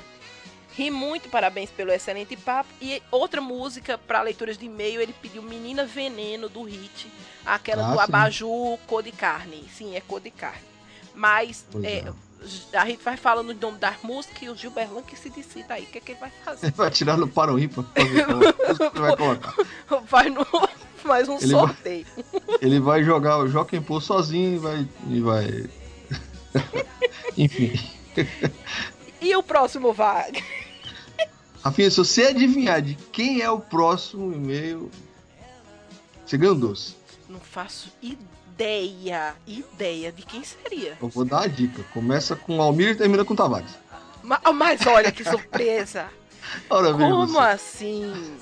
[0.78, 2.70] Ri muito, parabéns pelo excelente papo.
[2.82, 7.08] E outra música para leituras de e-mail, ele pediu Menina Veneno do Hit,
[7.46, 8.04] aquela Ah, do sim.
[8.04, 9.66] Abaju cor de carne.
[9.74, 10.60] Sim, é cor de carne.
[11.14, 12.78] Mas é, é.
[12.78, 15.84] a gente vai falando o nome das músicas e o Gilberlan que se decida aí
[15.84, 16.72] o que, é que ele vai fazer.
[16.76, 17.86] Vai tirar no para o ímpar.
[17.94, 19.56] que vai colocar.
[20.10, 20.46] Vai no
[21.06, 22.06] mais um Ele vai- sorteio.
[22.62, 24.88] Ele vai jogar o Joaquim Pô sozinho e vai.
[25.10, 25.70] E vai...
[27.38, 27.74] Enfim.
[29.22, 30.42] E o próximo vaga?
[31.66, 34.92] Rafinha, se você adivinhar de quem é o próximo e-mail,
[36.24, 36.96] você ganha um doce.
[37.28, 40.96] Não faço ideia, ideia de quem seria.
[41.02, 41.84] Eu vou dar a dica.
[41.92, 43.72] Começa com Almir e termina com Tavares.
[44.22, 46.06] Ma- Mas, olha que surpresa!
[46.70, 47.40] Ora, Como você.
[47.40, 48.36] assim?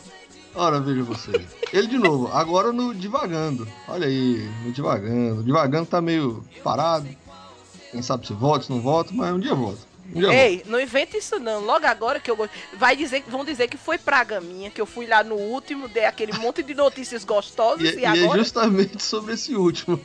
[0.53, 1.31] Ora, veja você.
[1.71, 3.65] Ele de novo, agora no Divagando.
[3.87, 5.41] Olha aí, no Divagando.
[5.43, 7.07] Divagando tá meio parado.
[7.89, 9.79] Quem sabe se volta, se não volta, mas um dia volta.
[10.15, 11.61] Ei, não inventa isso não.
[11.61, 12.53] Logo agora que eu gosto.
[12.77, 16.05] Vai dizer, vão dizer que foi praga minha, que eu fui lá no último, dei
[16.05, 18.39] aquele monte de notícias gostosas E, e, e é agora.
[18.39, 19.99] justamente sobre esse último,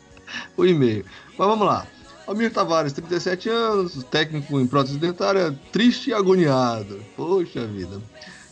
[0.56, 1.04] o e-mail.
[1.36, 1.86] Mas vamos lá.
[2.26, 7.02] Almir Tavares, 37 anos, técnico em prótese dentária, triste e agoniado.
[7.16, 8.02] Poxa vida.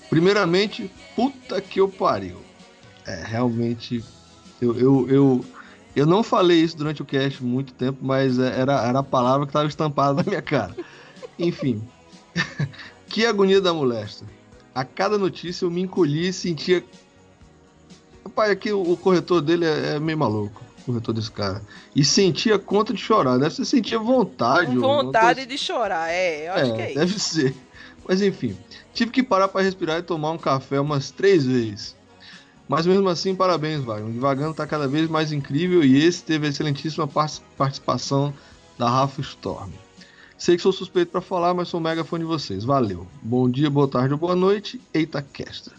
[0.08, 2.38] Primeiramente, puta que eu pariu.
[3.06, 4.02] É, realmente,
[4.60, 5.44] eu, eu, eu,
[5.96, 9.46] eu não falei isso durante o cast muito tempo, mas é, era, era a palavra
[9.46, 10.76] que estava estampada na minha cara.
[11.38, 11.82] Enfim,
[13.08, 14.24] que agonia da molesta.
[14.74, 16.84] A cada notícia eu me encolhi e sentia
[18.26, 20.62] Rapaz, aqui o, corretor dele é, é meio maluco.
[20.80, 21.62] O corretor desse cara.
[21.94, 23.38] E sentia conta de chorar.
[23.38, 24.74] Deve ser sentia vontade.
[24.74, 26.98] Com vontade de chorar, é, eu acho que é isso.
[26.98, 27.56] deve ser.
[28.06, 28.56] Mas enfim,
[28.92, 31.96] tive que parar para respirar e tomar um café umas três vezes.
[32.68, 34.08] Mas mesmo assim, parabéns, Wagner.
[34.08, 37.08] O Divagando tá cada vez mais incrível e esse teve a excelentíssima
[37.56, 38.34] participação
[38.76, 39.70] da Rafa Storm.
[40.36, 42.64] Sei que sou suspeito para falar, mas sou mega fã de vocês.
[42.64, 43.06] Valeu.
[43.22, 44.80] Bom dia, boa tarde ou boa noite.
[44.92, 45.72] Eita, Caster.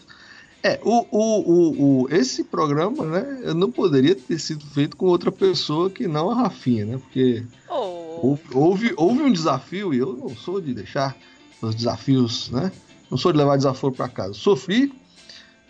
[0.62, 5.06] É, o, o, o, o, esse programa, né, eu não poderia ter sido feito com
[5.06, 6.98] outra pessoa que não a Rafinha, né?
[6.98, 8.26] Porque oh.
[8.26, 11.16] houve, houve, houve, um desafio e eu não sou de deixar
[11.62, 12.72] os desafios, né?
[13.08, 14.34] Não sou de levar desafio para casa.
[14.34, 14.92] Sofri,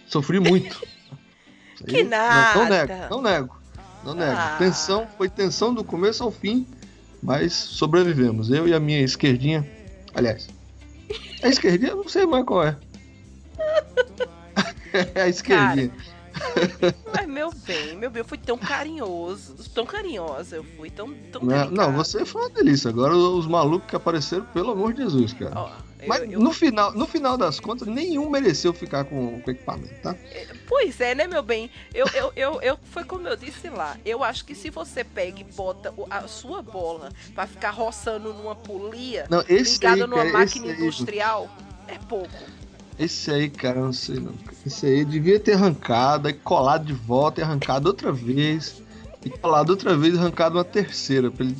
[0.06, 0.80] sofri muito.
[1.86, 2.54] que nada.
[2.54, 3.56] Não, não, nego, não nego,
[4.04, 4.36] não nego.
[4.36, 4.56] Ah.
[4.58, 6.66] Tensão, foi tensão do começo ao fim,
[7.22, 8.50] mas sobrevivemos.
[8.50, 9.68] Eu e a minha esquerdinha,
[10.14, 10.48] aliás,
[11.42, 12.76] a esquerdinha, não sei mais qual é.
[15.14, 15.88] é a esquerdinha.
[15.88, 16.08] Cara,
[17.12, 21.42] mas meu bem, meu bem, eu fui tão carinhoso, tão carinhosa, eu fui tão, tão
[21.42, 22.90] não, não, você foi uma delícia.
[22.90, 25.52] Agora os malucos que apareceram, pelo amor de Jesus, cara.
[25.56, 25.70] Ó,
[26.06, 26.40] mas eu, eu...
[26.40, 30.14] no, final, no final das contas, nenhum mereceu ficar com, o equipamento, tá?
[30.66, 31.70] Pois é, né, meu bem?
[31.94, 33.96] Eu, eu, eu, eu, foi como eu disse lá.
[34.04, 38.54] Eu acho que se você pega e bota a sua bola para ficar roçando numa
[38.54, 41.50] polia não, ligada aí, numa cara, máquina industrial,
[41.86, 42.28] é pouco.
[42.98, 44.34] Esse aí, cara, não sei não.
[44.66, 48.82] Esse aí devia ter arrancado, e colado de volta, e arrancado outra vez,
[49.24, 51.56] e colado outra vez, e arrancado uma terceira, pra ele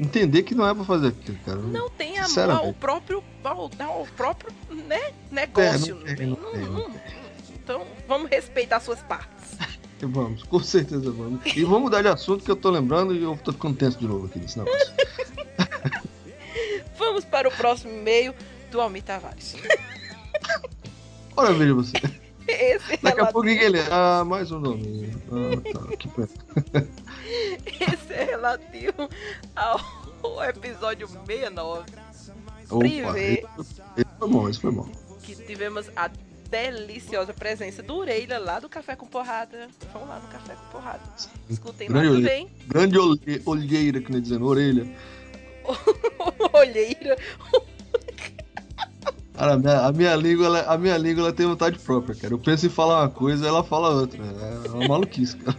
[0.00, 1.58] entender que não é pra fazer aquilo, cara.
[1.58, 5.98] Não tem amor o próprio, o próprio né, negócio.
[6.06, 7.00] É, não tem, não tem, não tem.
[7.54, 9.58] Então, vamos respeitar suas partes.
[10.00, 11.40] vamos, com certeza vamos.
[11.44, 14.06] E vamos mudar de assunto que eu tô lembrando e eu tô ficando tenso de
[14.06, 14.92] novo aqui nesse negócio.
[16.98, 18.34] vamos para o próximo e-mail
[18.70, 19.56] do Almir Tavares.
[21.36, 21.92] Ora, veja você.
[22.50, 23.78] Esse Daqui a pouco ele.
[23.90, 25.12] Ah, mais um nome.
[25.30, 25.96] Ah, tá.
[25.96, 26.08] Que.
[27.84, 29.08] Esse é relativo
[29.54, 29.80] ao
[30.44, 31.90] episódio 69.
[32.70, 33.44] Opa, Privé.
[33.96, 34.88] Esse foi bom, esse foi bom.
[35.22, 36.10] Que tivemos a
[36.50, 39.68] deliciosa presença do Orelha lá do Café com Porrada.
[39.92, 41.02] Vamos lá no Café com Porrada.
[41.48, 42.48] Escutem Grande lá também.
[42.66, 42.98] Grande
[43.46, 44.86] olheira, que nem dizendo, orelha.
[46.52, 47.16] olheira.
[49.40, 52.34] Cara, a minha, a minha língua, ela, a minha língua ela tem vontade própria, cara.
[52.34, 54.22] Eu penso em falar uma coisa, ela fala outra.
[54.22, 55.56] É uma maluquice, cara.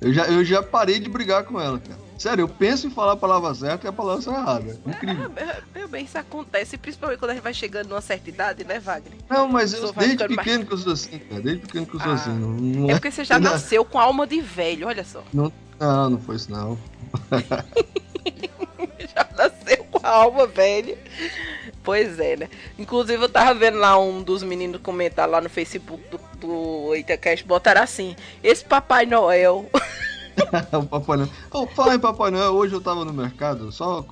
[0.00, 2.00] Eu já, eu já parei de brigar com ela, cara.
[2.18, 4.80] Sério, eu penso em falar a palavra certa e a palavra está errada.
[4.84, 5.30] Incrível.
[5.36, 8.80] É, meu bem, isso acontece, principalmente quando a gente vai chegando numa certa idade, né,
[8.80, 9.12] Wagner?
[9.30, 10.68] Não, mas eu, desde pequeno mais...
[10.68, 11.40] que eu sou assim, cara.
[11.40, 12.30] Desde pequeno que eu sou ah, assim.
[12.30, 15.22] Não, não é, é porque você já nasceu com alma de velho, olha só.
[15.32, 16.76] Não, não, não foi isso, não.
[19.14, 20.98] já nasceu com a alma velha.
[21.86, 22.48] Pois é, né?
[22.76, 27.46] Inclusive eu tava vendo lá um dos meninos comentar lá no Facebook do, do EitaCast,
[27.46, 29.70] botaram assim, esse Papai Noel.
[30.74, 31.30] o Papai Noel.
[31.52, 34.04] Oh, fala em Papai Noel, hoje eu tava no mercado, só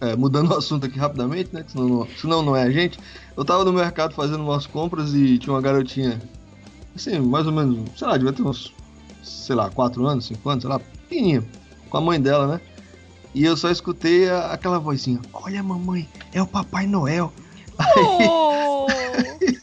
[0.00, 1.64] é, mudando o assunto aqui rapidamente, né?
[1.64, 3.00] Que senão não, senão não é a gente.
[3.36, 6.22] Eu tava no mercado fazendo umas compras e tinha uma garotinha,
[6.94, 8.72] assim, mais ou menos, sei lá, devia ter uns,
[9.24, 11.44] sei lá, 4 anos, 5 anos, sei lá, pequenininha,
[11.90, 12.60] com a mãe dela, né?
[13.36, 17.30] E eu só escutei a, aquela vozinha: Olha, mamãe, é o Papai Noel.
[17.98, 18.86] Oh!
[18.88, 19.58] Aí,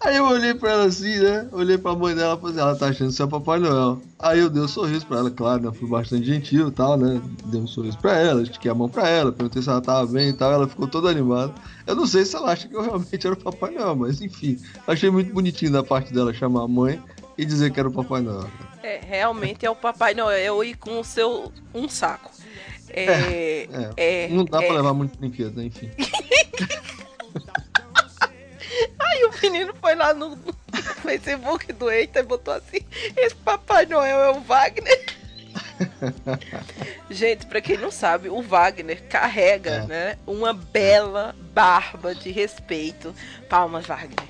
[0.00, 1.46] aí, eu olhei pra ela assim, né?
[1.52, 4.00] Olhei pra mãe dela e falei: assim, Ela tá achando que é o Papai Noel.
[4.18, 5.72] Aí eu dei um sorriso pra ela, claro, né?
[5.78, 7.20] Fui bastante gentil e tal, né?
[7.44, 10.30] Dei um sorriso pra ela, estiquei a mão pra ela, perguntei se ela tava bem
[10.30, 10.50] e tal.
[10.50, 11.52] Ela ficou toda animada.
[11.86, 14.58] Eu não sei se ela acha que eu realmente era o Papai Noel, mas enfim.
[14.86, 16.98] Achei muito bonitinho da parte dela chamar a mãe
[17.36, 18.48] e dizer que era o Papai Noel.
[18.82, 22.37] É, realmente é o Papai Noel e com o seu um saco.
[22.90, 25.64] É, é, é, não dá é, pra levar muito brinquedo, né?
[25.64, 25.90] Enfim.
[28.98, 30.54] Aí o menino foi lá no, no
[31.02, 32.80] Facebook do Eita e botou assim:
[33.16, 35.18] Esse Papai Noel é o Wagner.
[37.10, 39.86] Gente, para quem não sabe, o Wagner carrega, é.
[39.86, 43.14] né, uma bela barba de respeito.
[43.48, 44.28] Palmas, Wagner.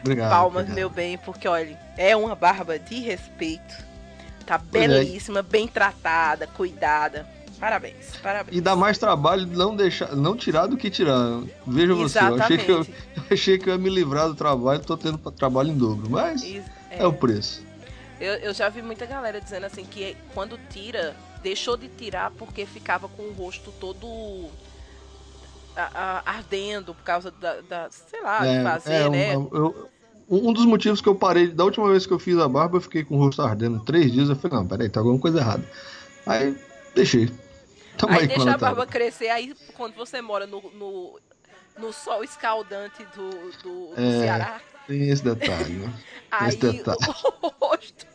[0.00, 0.30] Obrigado.
[0.30, 0.76] Palmas, obrigado.
[0.76, 3.86] meu bem, porque olha, é uma barba de respeito.
[4.44, 4.58] Tá é.
[4.58, 7.26] belíssima, bem tratada, cuidada.
[7.58, 8.56] Parabéns, parabéns.
[8.56, 11.40] E dá mais trabalho não deixar, não tirar do que tirar.
[11.66, 12.80] Veja você, eu achei, que eu,
[13.16, 16.44] eu, achei que eu ia me livrar do trabalho, tô tendo trabalho em dobro, mas
[16.44, 16.62] é.
[16.90, 17.06] é.
[17.06, 17.64] o preço.
[18.20, 22.66] Eu, eu já vi muita galera dizendo assim que quando tira, deixou de tirar porque
[22.66, 24.48] ficava com o rosto todo
[25.76, 29.38] a, a, ardendo por causa da, da sei lá, é, de fazer, é, né?
[29.38, 29.88] Um, eu,
[30.28, 32.80] um dos motivos que eu parei, da última vez que eu fiz a barba, eu
[32.80, 34.28] fiquei com o rosto ardendo três dias.
[34.28, 35.64] Eu falei, não, peraí, tá alguma coisa errada.
[36.26, 36.56] Aí
[36.94, 37.30] deixei.
[37.96, 41.20] Tamo aí, aí deixa a barba crescer, aí quando você mora no, no,
[41.78, 43.30] no sol escaldante do,
[43.62, 44.60] do, do é, Ceará.
[44.86, 45.92] Tem esse detalhe, né?
[46.30, 46.98] aí esse detalhe.
[47.42, 48.06] o rosto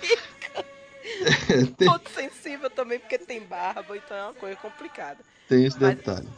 [0.00, 0.64] fica
[1.20, 1.88] é, tem...
[1.88, 5.18] todo sensível também, porque tem barba, então é uma coisa complicada.
[5.48, 6.28] Tem esse Mas, detalhe.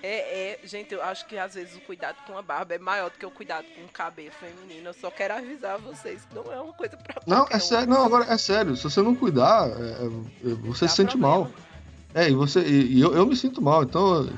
[0.00, 3.10] É, é, gente, eu acho que às vezes o cuidado com a barba é maior
[3.10, 4.90] do que o cuidado com o cabelo feminino.
[4.90, 7.60] Eu só quero avisar vocês que não é uma coisa pra Não, é um.
[7.60, 8.76] sério, não, agora é sério.
[8.76, 11.38] Se você não cuidar, é- é- você Dá se sente problema.
[11.38, 11.50] mal.
[12.14, 12.60] É, e você.
[12.60, 14.28] E, e eu, eu me sinto mal, então eu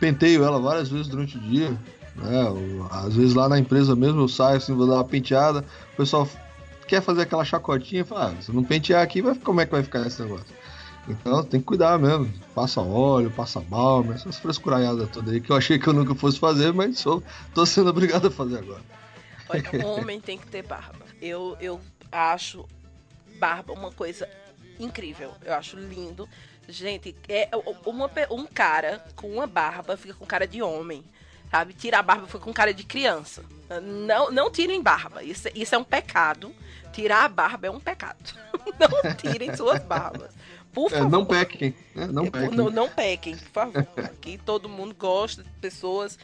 [0.00, 1.70] penteio ela várias vezes durante o dia.
[2.16, 2.86] Né?
[2.90, 6.28] Às vezes lá na empresa mesmo eu saio assim, vou dar uma penteada, o pessoal
[6.86, 9.82] quer fazer aquela chacotinha, fala, ah, se não pentear aqui, vai, como é que vai
[9.82, 10.46] ficar esse negócio?
[11.08, 12.30] Então tem que cuidar mesmo.
[12.54, 16.38] Passa óleo, passa balma, essas frescuraiadas todas aí que eu achei que eu nunca fosse
[16.38, 17.22] fazer, mas sou,
[17.54, 18.82] tô sendo obrigado a fazer agora.
[19.48, 21.06] Olha, homem tem que ter barba.
[21.20, 21.80] Eu, eu
[22.12, 22.66] acho
[23.38, 24.28] barba uma coisa
[24.78, 25.32] incrível.
[25.44, 26.28] Eu acho lindo.
[26.68, 27.48] Gente, é
[27.86, 31.02] uma, um cara com uma barba fica com cara de homem.
[31.50, 31.72] Sabe?
[31.72, 33.42] Tira a barba fica com cara de criança.
[33.82, 35.22] Não, não tirem barba.
[35.22, 36.54] Isso, isso é um pecado.
[36.92, 38.34] Tirar a barba é um pecado.
[38.78, 40.32] Não tirem suas barbas.
[40.72, 41.10] Por É, favor.
[41.10, 42.06] não pequem, né?
[42.06, 42.50] Não É, pequem.
[42.50, 43.86] Não, não pequem, por favor.
[44.04, 46.18] Aqui todo mundo gosta de pessoas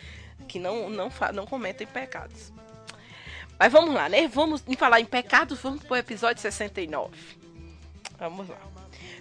[0.48, 2.52] que não, não, não cometem pecados.
[3.58, 4.26] Mas vamos lá, né?
[4.28, 7.16] Vamos em falar em pecados, vamos pro episódio 69.
[8.18, 8.58] Vamos lá.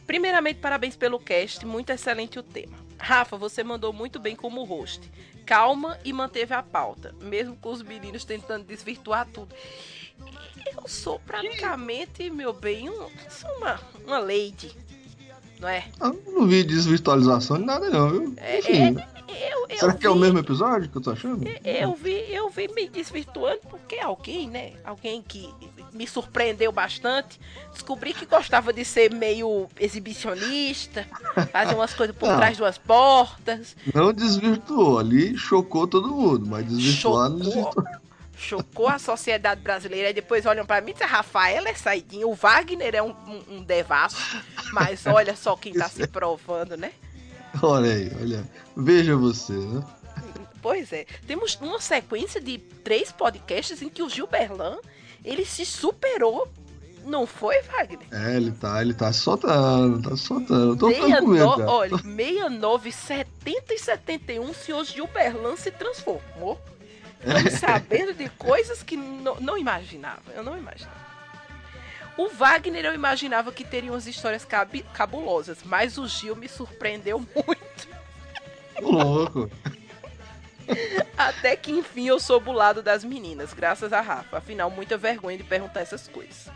[0.06, 2.76] Primeiramente, parabéns pelo cast, muito excelente o tema.
[3.00, 5.02] Rafa, você mandou muito bem como host.
[5.46, 9.54] Calma e manteve a pauta, mesmo com os meninos tentando desvirtuar tudo.
[10.78, 14.76] Eu sou praticamente, meu bem, um, sou uma, uma lady,
[15.60, 15.86] não é?
[16.00, 18.34] Eu não vi desvirtualização de nada, não, viu?
[18.38, 18.96] É, Enfim,
[19.28, 21.46] Eu, eu será que é o vi- mesmo episódio que eu tô achando?
[21.66, 24.74] Eu vi, eu vi me desvirtuando porque alguém, né?
[24.86, 25.54] Alguém que
[25.94, 27.40] me surpreendeu bastante.
[27.72, 31.06] Descobri que gostava de ser meio exibicionista,
[31.52, 32.38] fazer umas coisas por Não.
[32.38, 33.76] trás de umas portas.
[33.94, 37.86] Não desvirtuou, ali chocou todo mundo, mas desvirtuar não Chocou, desvirtuou.
[38.38, 40.10] chocou a sociedade brasileira.
[40.10, 42.28] E depois olham pra mim e dizem, Rafaela é saidinha.
[42.28, 44.18] O Wagner é um, um, um devasso.
[44.72, 46.92] Mas olha só quem tá se provando, né?
[47.62, 48.44] Olha aí, olha.
[48.76, 49.84] Veja você, né?
[50.62, 51.06] Pois é.
[51.28, 54.78] Temos uma sequência de três podcasts em que o Gilberlan
[55.24, 56.48] ele se superou.
[57.06, 58.08] Não foi, Wagner?
[58.12, 60.70] É, ele tá, ele tá soltando, tá soltando.
[60.72, 61.70] Eu tô ficando com medo, 69, cara.
[61.72, 66.62] olha, 69, 70 e 71, o senhor Gilberlan se transformou.
[67.20, 70.22] Estamos sabendo de coisas que não, não imaginava.
[70.34, 71.04] Eu não imaginava.
[72.18, 77.20] O Wagner eu imaginava que teria umas histórias cabi- cabulosas, mas o Gil me surpreendeu
[77.36, 77.88] muito.
[78.82, 79.50] Louco.
[81.18, 84.38] Até que enfim eu sou o lado das meninas, graças a Rafa.
[84.38, 86.50] Afinal, muita vergonha de perguntar essas coisas.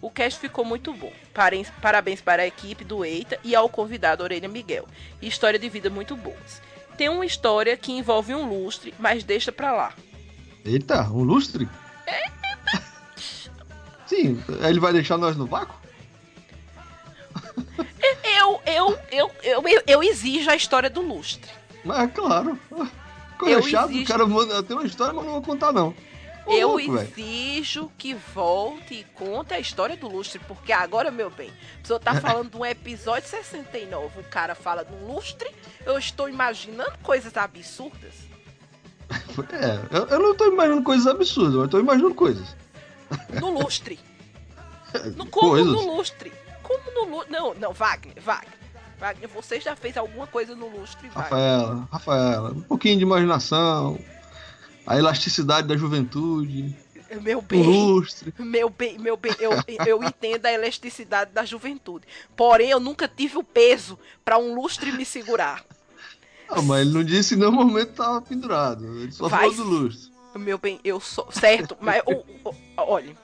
[0.00, 1.12] O cast ficou muito bom.
[1.80, 4.86] Parabéns para a equipe do Eita e ao convidado Orelha Miguel.
[5.20, 6.62] História de vida muito boas.
[6.96, 9.92] Tem uma história que envolve um lustre, mas deixa pra lá.
[10.64, 11.68] Eita, um lustre?
[14.06, 15.76] Sim, ele vai deixar nós no vácuo?
[18.22, 21.50] Eu, eu, eu, eu, eu, exijo a história do lustre.
[21.84, 22.58] Mas é claro.
[23.38, 25.94] Quando Eu é chato, exijo- cara manda, tem uma história, mas não vou contar, não.
[26.46, 31.28] Ô, eu louco, exijo que volte e conte a história do lustre, porque agora, meu
[31.28, 35.50] bem, a pessoa tá falando de um episódio 69, o cara fala de um lustre,
[35.84, 38.14] eu estou imaginando coisas absurdas.
[39.52, 42.56] É, eu, eu não tô imaginando coisas absurdas, mas tô imaginando coisas.
[43.40, 43.98] No lustre.
[45.14, 45.72] No, como Coisas.
[45.72, 46.32] no lustre?
[46.62, 47.30] Como no lustre?
[47.32, 48.54] Não, não, Wagner, Wagner.
[48.98, 51.22] Wagner, você já fez alguma coisa no lustre, Wagner?
[51.24, 53.98] Rafaela, Rafaela, um pouquinho de imaginação,
[54.86, 56.74] a elasticidade da juventude,
[57.20, 58.32] Meu bem, lustre.
[58.38, 59.52] meu bem, meu bem, eu,
[59.86, 62.06] eu entendo a elasticidade da juventude.
[62.34, 65.64] Porém, eu nunca tive o peso pra um lustre me segurar.
[66.48, 68.84] Ah, mas ele não disse em nenhum momento que tava pendurado.
[69.00, 70.12] Ele só Vai falou do lustre.
[70.36, 71.30] Meu bem, eu sou.
[71.32, 72.02] Certo, mas
[72.76, 73.16] olha.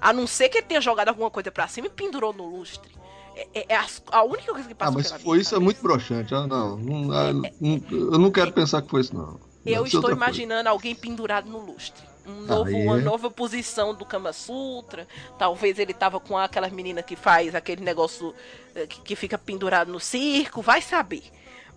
[0.00, 2.97] A não ser que ele tenha jogado alguma coisa pra cima e pendurou no lustre.
[3.40, 5.50] É, é- é as- a única coisa que Ah, passa mas se for minha isso,
[5.54, 5.60] é cabeça.
[5.64, 6.34] muito broxante.
[6.34, 9.38] Ah, não, não, ah, não- eu não quero pensar que foi isso, não.
[9.64, 12.02] Eu estou imaginando alguém pendurado no lustre.
[12.26, 13.02] Um novo, Uma é.
[13.02, 15.06] nova posição do Kama Sutra.
[15.38, 18.34] Talvez ele tava com aquelas meninas que faz aquele negócio
[18.74, 20.60] eh, que, que fica pendurado no circo.
[20.60, 21.22] Vai saber.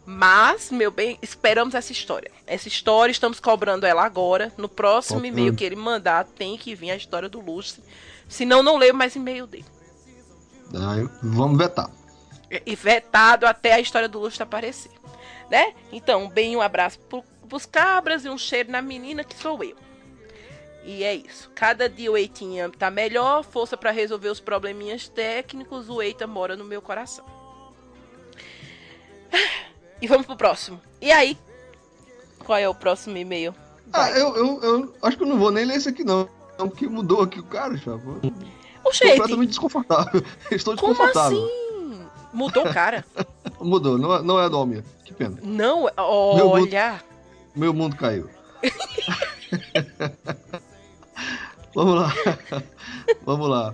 [0.05, 2.31] Mas, meu bem, esperamos essa história.
[2.47, 4.51] Essa história, estamos cobrando ela agora.
[4.57, 7.83] No próximo e-mail que ele mandar, tem que vir a história do lustre.
[8.27, 9.65] Senão, não leio mais e-mail dele.
[10.75, 11.89] Ah, eu- vamos vetar.
[12.65, 14.91] e vetado até a história do lustre aparecer,
[15.49, 15.73] né?
[15.91, 19.75] Então, bem um abraço pro, pros cabras e um cheiro na menina que sou eu.
[20.83, 21.49] E é isso.
[21.55, 26.55] Cada dia o Eitinha tá melhor, força pra resolver os probleminhas técnicos, o Eita mora
[26.57, 27.23] no meu coração.
[30.01, 30.81] E vamos pro próximo.
[30.99, 31.37] E aí?
[32.39, 33.53] Qual é o próximo e-mail?
[33.93, 34.21] Ah, Vai.
[34.21, 36.27] eu, eu, eu acho que eu não vou nem ler esse aqui, não.
[36.57, 38.01] Não, Porque mudou aqui o cara, chapa.
[38.83, 40.23] O Completamente desconfortável.
[40.51, 41.43] Estou como desconfortável.
[41.45, 42.01] assim?
[42.33, 43.05] Mudou o cara?
[43.59, 44.83] Mudou, não, é- não é do Almir.
[45.05, 45.37] Que pena.
[45.43, 47.01] Não, mundo- olha.
[47.55, 48.29] Meu mundo caiu.
[51.75, 52.13] Vamos lá.
[53.25, 53.73] Vamos lá.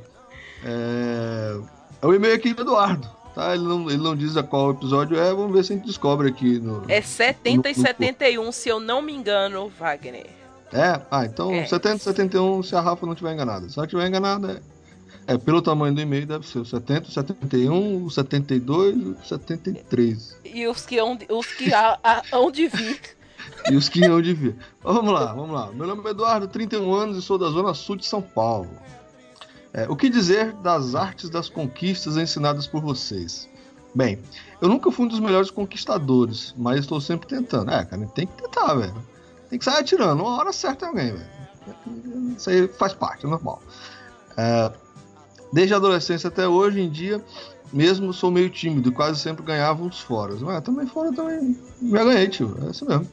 [0.64, 1.58] É...
[2.02, 3.08] é o e-mail aqui do Eduardo.
[3.34, 3.54] Tá?
[3.56, 5.32] Ele, não, ele não diz a qual episódio é.
[5.34, 6.84] Vamos ver se a gente descobre aqui no.
[6.88, 10.26] É 70 e No- no- 71, se eu não me engano, Wagner.
[10.74, 11.00] É?
[11.10, 11.66] Ah, então É.
[11.66, 13.70] 70 71 se a Rafa não estiver enganada.
[13.70, 14.62] Se ela estiver enganada,
[15.28, 15.38] é...
[15.38, 20.38] pelo tamanho do e-mail, deve ser o 70, o 71, o 72 e o 73.
[20.46, 23.00] E os que hão os que há, há- hão de vir.
[23.70, 24.56] E os que hão de vir.
[24.84, 25.72] Mas vamos lá, vamos lá.
[25.72, 28.70] Meu nome é Eduardo, 31 anos e sou da Zona Sul de São Paulo.
[29.74, 33.48] É, o que dizer das artes das conquistas ensinadas por vocês?
[33.94, 34.20] Bem,
[34.62, 37.72] eu nunca fui um dos melhores conquistadores, mas estou sempre tentando.
[37.72, 38.96] É, cara, tem que tentar, velho.
[39.50, 41.30] Tem que sair atirando, uma hora certa é alguém, velho.
[42.38, 43.62] Isso aí faz parte, é normal.
[44.38, 44.72] É,
[45.52, 47.24] desde a adolescência até hoje em dia,
[47.72, 50.42] mesmo sou meio tímido quase sempre ganhava uns foras.
[50.42, 52.58] Mas também fora também já ganhei, tio.
[52.66, 53.06] É isso mesmo.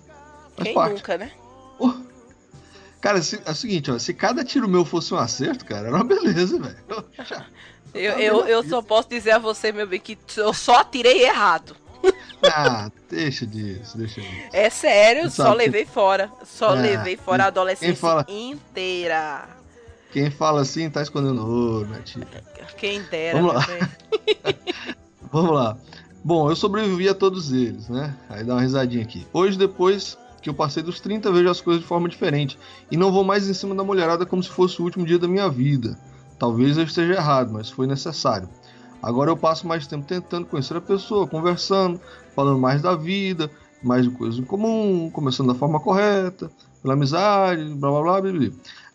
[0.57, 0.95] Faz Quem parte.
[0.95, 1.31] nunca, né?
[3.01, 5.97] Cara, se- é o seguinte, ó, se cada tiro meu fosse um acerto, cara, era
[5.97, 7.05] uma beleza, velho.
[7.93, 11.77] Eu, eu, eu só posso dizer a você, meu bem, que eu só tirei errado.
[12.47, 14.35] Ah, deixa disso, deixa disso.
[14.53, 16.31] É sério, só levei fora.
[16.45, 19.49] Só Ah, levei fora a adolescência fala- inteira.
[20.15, 22.25] Quem fala assim tá escondendo ouro, né, tia?
[22.77, 23.67] Quem dera, Vamos lá.
[24.45, 24.55] bem.
[25.33, 25.77] Vamos lá.
[26.23, 28.15] Bom, eu sobrevivi a todos eles, né?
[28.29, 29.27] Aí dá uma risadinha aqui.
[29.33, 32.57] Hoje, depois que eu passei dos 30, vejo as coisas de forma diferente.
[32.93, 35.27] E não vou mais em cima da mulherada como se fosse o último dia da
[35.27, 35.99] minha vida.
[36.39, 38.49] Talvez eu esteja errado, mas foi necessário.
[39.03, 42.01] Agora eu passo mais tempo tentando conhecer a pessoa, conversando,
[42.37, 43.51] falando mais da vida,
[43.83, 46.49] mais de coisas em comum, começando da forma correta,
[46.81, 48.33] pela amizade, blá blá blá blá.
[48.33, 48.51] blá.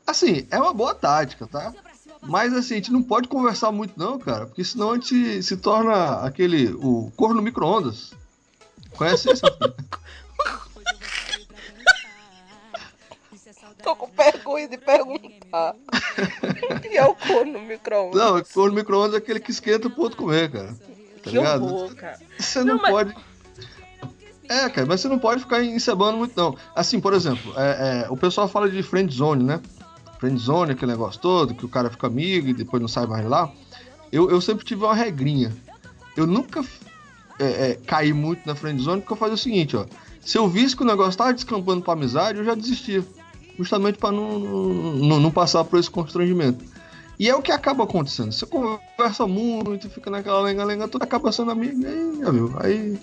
[0.10, 1.72] Assim, é uma boa tática, tá?
[2.24, 5.56] Mas assim, a gente não pode conversar muito não, cara, porque senão a gente se
[5.58, 8.12] torna aquele, o corno no micro-ondas.
[8.98, 9.44] Conhece isso?
[13.84, 15.76] Tô com vergonha de perguntar.
[16.70, 18.20] O que é o corno no micro-ondas?
[18.20, 20.68] não, o corno no micro-ondas é aquele que esquenta pro outro comer, cara.
[20.74, 20.76] Tá
[21.24, 21.64] que ligado?
[21.66, 22.20] horror, cara.
[22.38, 23.16] Você não, Não, mas- pode.
[24.50, 26.58] É, cara, mas você não pode ficar encebando muito, não.
[26.76, 29.62] Assim, por exemplo, é, é, o pessoal fala de friend zone, né?
[30.20, 33.26] Friend zone, aquele negócio todo, que o cara fica amigo e depois não sai mais
[33.26, 33.52] lá.
[34.12, 35.56] Eu, eu sempre tive uma regrinha.
[36.16, 36.64] Eu nunca
[37.40, 39.86] é, é, caí muito na friend zone porque eu fazia o seguinte, ó.
[40.20, 43.04] Se eu visse que o negócio tava descampando pra amizade, eu já desistia.
[43.58, 46.64] Justamente pra não, não, não passar por esse constrangimento.
[47.18, 48.32] E é o que acaba acontecendo.
[48.32, 52.54] Você conversa muito, fica naquela lenga-lenga toda, acaba sendo amigo, aí, viu?
[52.60, 53.00] Aí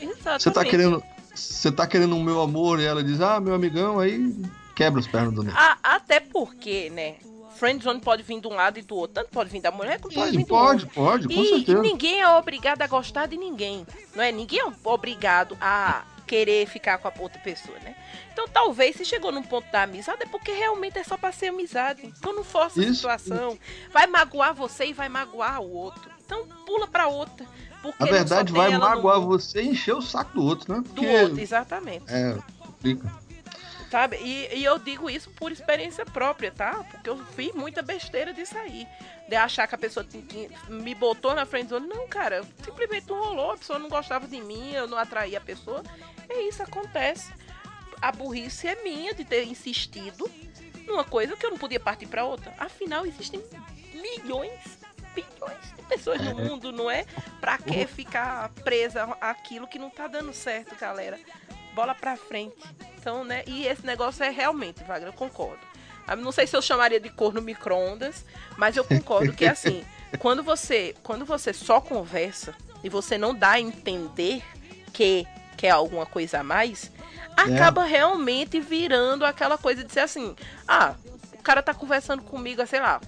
[0.00, 0.42] Exatamente.
[0.42, 1.02] você tá querendo.
[1.34, 4.34] Você tá querendo o meu amor e ela diz, ah, meu amigão, aí
[4.74, 5.56] quebra as pernas do nego.
[5.58, 7.16] A- até porque, né?
[7.56, 9.14] Friendzone pode vir de um lado e do outro.
[9.14, 10.94] Tanto pode vir da mulher como pode vir Sim, do pode, homem.
[10.94, 11.80] pode, com E, e certeza.
[11.82, 13.86] ninguém é obrigado a gostar de ninguém.
[14.16, 14.32] Não é?
[14.32, 17.94] Ninguém é obrigado a querer ficar com a outra pessoa, né?
[18.32, 21.48] Então talvez se chegou num ponto da amizade é porque realmente é só pra ser
[21.48, 22.02] amizade.
[22.04, 23.58] Então não força a situação.
[23.92, 26.10] Vai magoar você e vai magoar o outro.
[26.24, 27.46] Então pula pra outra.
[27.82, 29.28] Porque Na verdade, vai no magoar mundo.
[29.38, 30.80] você e encher o saco do outro, né?
[30.80, 32.04] Do Porque, outro, exatamente.
[32.08, 33.12] É, complica.
[33.92, 34.16] Sabe?
[34.22, 36.82] E, e eu digo isso por experiência própria, tá?
[36.90, 38.88] Porque eu fiz muita besteira disso aí.
[39.28, 43.50] De achar que a pessoa que- me botou na frente Não, cara, simplesmente não rolou.
[43.50, 45.82] A pessoa não gostava de mim, eu não atraía a pessoa.
[46.26, 47.30] É isso, acontece.
[48.00, 50.24] A burrice é minha de ter insistido
[50.86, 52.54] numa coisa que eu não podia partir pra outra.
[52.56, 53.44] Afinal, existem
[53.92, 54.78] milhões,
[55.14, 56.44] bilhões de pessoas no É.
[56.48, 57.04] mundo, não é?
[57.42, 61.20] Pra que ficar presa àquilo que não tá dando certo, galera?
[61.74, 62.56] Bola pra frente.
[63.02, 63.42] Então, né?
[63.48, 65.58] E esse negócio é realmente, Wagner, eu concordo.
[66.06, 68.24] Ah, Não sei se eu chamaria de cor no micro-ondas,
[68.56, 69.84] mas eu concordo que assim,
[70.20, 74.40] quando você, quando você só conversa e você não dá a entender
[74.92, 75.26] que
[75.56, 76.92] quer alguma coisa a mais,
[77.36, 80.36] acaba realmente virando aquela coisa de ser assim:
[80.66, 80.94] ah,
[81.32, 83.00] o cara tá conversando comigo há, sei lá,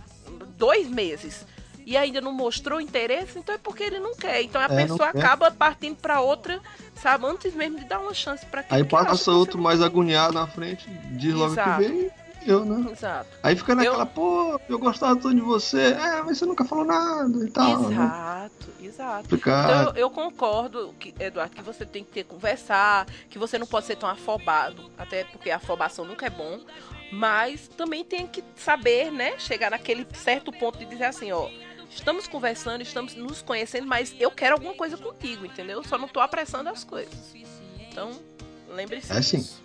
[0.58, 1.46] dois meses
[1.86, 4.42] e ainda não mostrou interesse, então é porque ele não quer.
[4.42, 6.60] Então a É, pessoa acaba partindo pra outra,
[6.94, 9.60] sabe, antes mesmo de dar uma chance pra quem Aí que ela acha passa outro
[9.60, 11.82] mais agoniado na frente, diz logo Exato.
[11.82, 12.10] que
[12.46, 12.90] e eu, né?
[12.92, 13.28] Exato.
[13.42, 17.42] Aí fica naquela, pô, eu gostava tanto de você, é, mas você nunca falou nada
[17.42, 17.80] e tal.
[17.80, 17.94] né?
[17.94, 19.22] Exato, exato.
[19.22, 19.70] Complicado.
[19.70, 23.66] Então eu, eu concordo, que, Eduardo, que você tem que ter conversar, que você não
[23.66, 26.60] pode ser tão afobado, até porque a afobação nunca é bom,
[27.10, 31.48] mas também tem que saber, né, chegar naquele certo ponto de dizer assim, ó,
[31.94, 35.82] estamos conversando, estamos nos conhecendo, mas eu quero alguma coisa contigo, entendeu?
[35.84, 37.34] Só não tô apressando as coisas.
[37.90, 38.10] Então,
[38.68, 39.38] lembre-se É sim.
[39.38, 39.62] disso.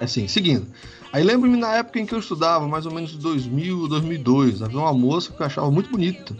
[0.00, 0.66] Assim, seguindo.
[1.12, 4.92] Aí lembro-me na época em que eu estudava, mais ou menos 2000, 2002, havia uma
[4.92, 6.34] moça que eu achava muito bonita.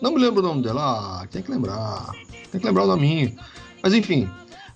[0.00, 2.12] Não me lembro o nome dela, ah, tem que lembrar.
[2.50, 3.36] Tem que lembrar o nominho.
[3.82, 4.30] Mas enfim,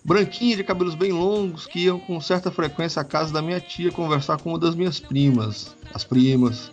[0.05, 3.93] branquinha de cabelos bem longos que iam com certa frequência à casa da minha tia
[3.93, 5.77] conversar com uma das minhas primas.
[5.93, 6.73] As primas.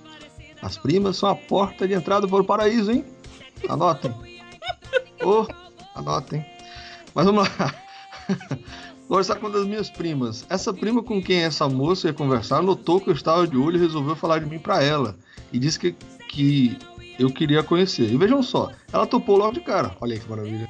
[0.61, 3.05] As primas são a porta de entrada para o paraíso, hein?
[3.67, 4.13] Anotem.
[5.23, 5.45] Oh,
[5.95, 6.45] anotem.
[7.13, 7.75] Mas vamos lá.
[9.07, 10.45] Conversar com uma das minhas primas.
[10.49, 13.79] Essa prima com quem essa moça ia conversar notou que eu estava de olho e
[13.79, 15.17] resolveu falar de mim para ela.
[15.51, 15.95] E disse que,
[16.29, 16.77] que
[17.17, 18.11] eu queria conhecer.
[18.11, 19.95] E vejam só, ela topou logo de cara.
[19.99, 20.67] Olha aí que maravilha.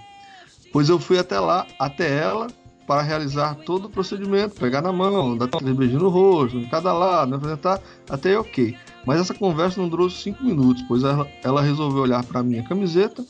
[0.71, 2.47] Pois eu fui até lá, até ela,
[2.89, 6.91] para realizar todo o procedimento, pegar na mão, dar três beijinhos no rosto, em cada
[6.91, 7.79] lado, apresentar,
[8.09, 8.75] até ok.
[9.05, 13.23] Mas essa conversa não durou cinco minutos, pois ela, ela resolveu olhar para minha camiseta.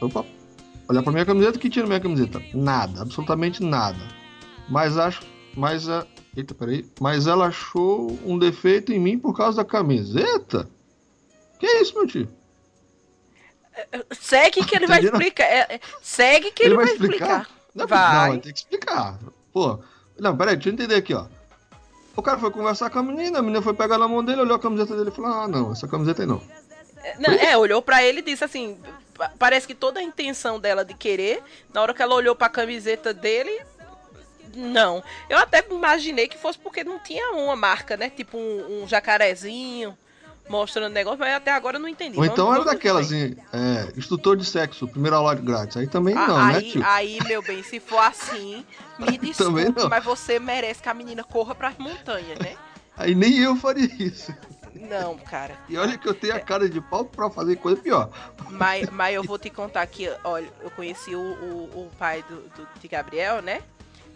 [0.00, 0.24] Opa!
[0.88, 2.40] Olhar para minha camiseta, o que tinha na minha camiseta?
[2.54, 3.98] Nada, absolutamente nada.
[4.68, 5.22] Mas acho,
[5.56, 6.06] mas a,
[6.36, 10.70] eita, peraí, mas ela achou um defeito em mim por causa da camiseta?
[11.58, 12.28] Que é isso, meu tio?
[14.12, 15.44] Segue que ele vai explicar.
[15.44, 17.40] É, é, segue que ele, ele vai, vai, explicar.
[17.40, 17.61] explicar.
[17.74, 18.32] Não, vai.
[18.32, 19.18] Não, tem que explicar.
[19.52, 19.78] Pô,
[20.18, 21.26] não, peraí, deixa eu entender aqui, ó.
[22.14, 24.56] O cara foi conversar com a menina, a menina foi pegar na mão dele, olhou
[24.56, 26.42] a camiseta dele e falou: Ah, não, essa camiseta aí não.
[27.02, 28.78] É, não, é, olhou para ele e disse assim:
[29.38, 31.42] parece que toda a intenção dela de querer,
[31.72, 33.60] na hora que ela olhou para a camiseta dele,
[34.54, 35.02] não.
[35.28, 38.10] Eu até imaginei que fosse porque não tinha uma marca, né?
[38.10, 39.96] Tipo um, um jacarezinho
[40.52, 42.18] mostrando negócio, mas até agora eu não entendi.
[42.18, 45.78] Ou então era daquelas, assim, é, instrutor de sexo, primeira aula grátis.
[45.78, 46.82] Aí também ah, não, né, aí, né, tio?
[46.84, 48.64] Aí, meu bem, se for assim,
[48.98, 52.54] me desculpe, mas você merece que a menina corra pras montanhas, né?
[52.96, 54.32] Aí nem eu faria isso.
[54.74, 55.56] Não, cara.
[55.68, 58.10] E olha que eu tenho a cara de pau pra fazer coisa pior.
[58.50, 62.36] Mas, mas eu vou te contar que, olha, eu conheci o, o, o pai do,
[62.50, 63.62] do, de Gabriel, né?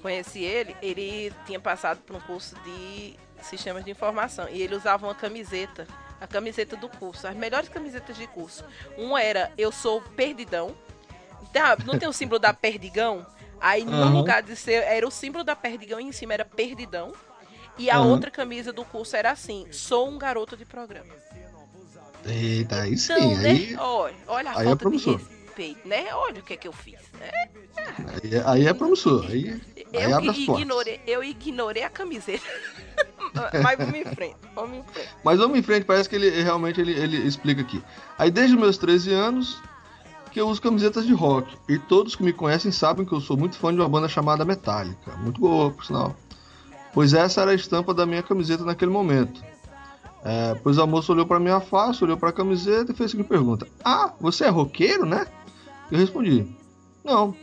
[0.03, 5.07] Conheci ele, ele tinha passado por um curso de sistemas de informação e ele usava
[5.07, 5.87] uma camiseta
[6.20, 8.64] a camiseta do curso, as melhores camisetas de curso.
[8.96, 10.74] Um era Eu Sou Perdidão.
[11.52, 13.26] Tá, não tem o símbolo da Perdigão?
[13.60, 14.18] Aí no uhum.
[14.18, 17.12] lugar de ser, era o símbolo da Perdigão e em cima era Perdidão.
[17.78, 18.10] E a uhum.
[18.10, 21.12] outra camisa do curso era assim: Sou um garoto de programa.
[22.24, 23.36] Eita, aí então, sim.
[23.36, 23.50] Né?
[23.50, 25.10] Aí, olha, olha a aí é falta é de
[25.56, 26.14] respeito, né?
[26.14, 26.98] Olha o que é que eu fiz.
[27.18, 27.48] Né?
[27.76, 29.26] Aí, é, aí é promissor.
[29.30, 29.60] Aí,
[29.92, 32.44] eu, aí ignorei, eu ignorei a camiseta.
[33.62, 35.09] Mas vamos em frente, vamos em frente.
[35.24, 37.83] Mas vamos em frente, parece que ele realmente ele, ele explica aqui.
[38.18, 39.61] Aí desde meus 13 anos
[40.37, 41.57] que eu uso camisetas de rock.
[41.66, 44.45] E todos que me conhecem sabem que eu sou muito fã de uma banda chamada
[44.45, 45.16] Metallica.
[45.16, 46.14] Muito boa, por sinal.
[46.93, 49.43] Pois essa era a estampa da minha camiseta naquele momento.
[50.22, 53.12] É, pois a moça olhou para minha face, olhou para a camiseta e fez a
[53.12, 55.27] seguinte pergunta: Ah, você é roqueiro, né?
[55.91, 56.47] Eu respondi:
[57.03, 57.35] Não,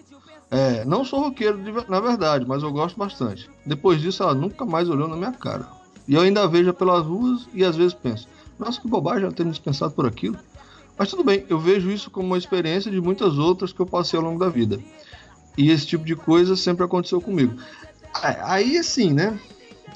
[0.54, 3.50] é, não sou roqueiro de, na verdade, mas eu gosto bastante.
[3.66, 5.68] Depois disso, ela nunca mais olhou na minha cara.
[6.08, 8.28] E eu ainda vejo pelas ruas e às vezes penso:
[8.60, 10.38] Nossa, que bobagem ela ter me dispensado por aquilo.
[10.96, 14.16] Mas tudo bem, eu vejo isso como uma experiência de muitas outras que eu passei
[14.16, 14.80] ao longo da vida.
[15.58, 17.60] E esse tipo de coisa sempre aconteceu comigo.
[18.44, 19.40] Aí assim, né?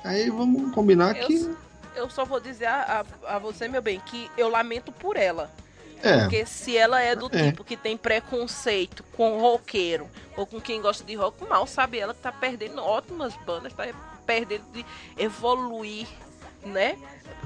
[0.03, 1.55] Aí vamos combinar eu, que.
[1.95, 5.51] Eu só vou dizer a, a, a você, meu bem, que eu lamento por ela.
[6.03, 6.19] É.
[6.19, 7.45] Porque se ela é do é.
[7.45, 12.13] tipo que tem preconceito com roqueiro ou com quem gosta de rock, mal sabe ela
[12.13, 13.85] que tá perdendo ótimas bandas, tá
[14.25, 14.85] perdendo de
[15.17, 16.07] evoluir,
[16.63, 16.97] né?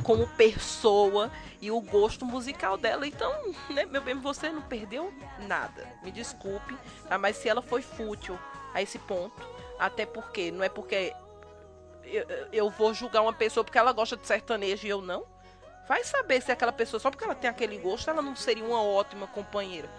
[0.03, 1.31] Como pessoa
[1.61, 3.07] e o gosto musical dela.
[3.07, 3.31] Então,
[3.69, 5.13] né, meu bem, você não perdeu
[5.47, 5.87] nada.
[6.03, 6.75] Me desculpe,
[7.07, 7.17] tá?
[7.17, 8.37] Mas se ela foi fútil
[8.73, 9.41] a esse ponto,
[9.79, 11.13] até porque não é porque
[12.03, 15.23] eu, eu vou julgar uma pessoa porque ela gosta de sertanejo e eu não.
[15.91, 18.81] Vai saber se aquela pessoa, só porque ela tem aquele gosto, ela não seria uma
[18.81, 19.89] ótima companheira.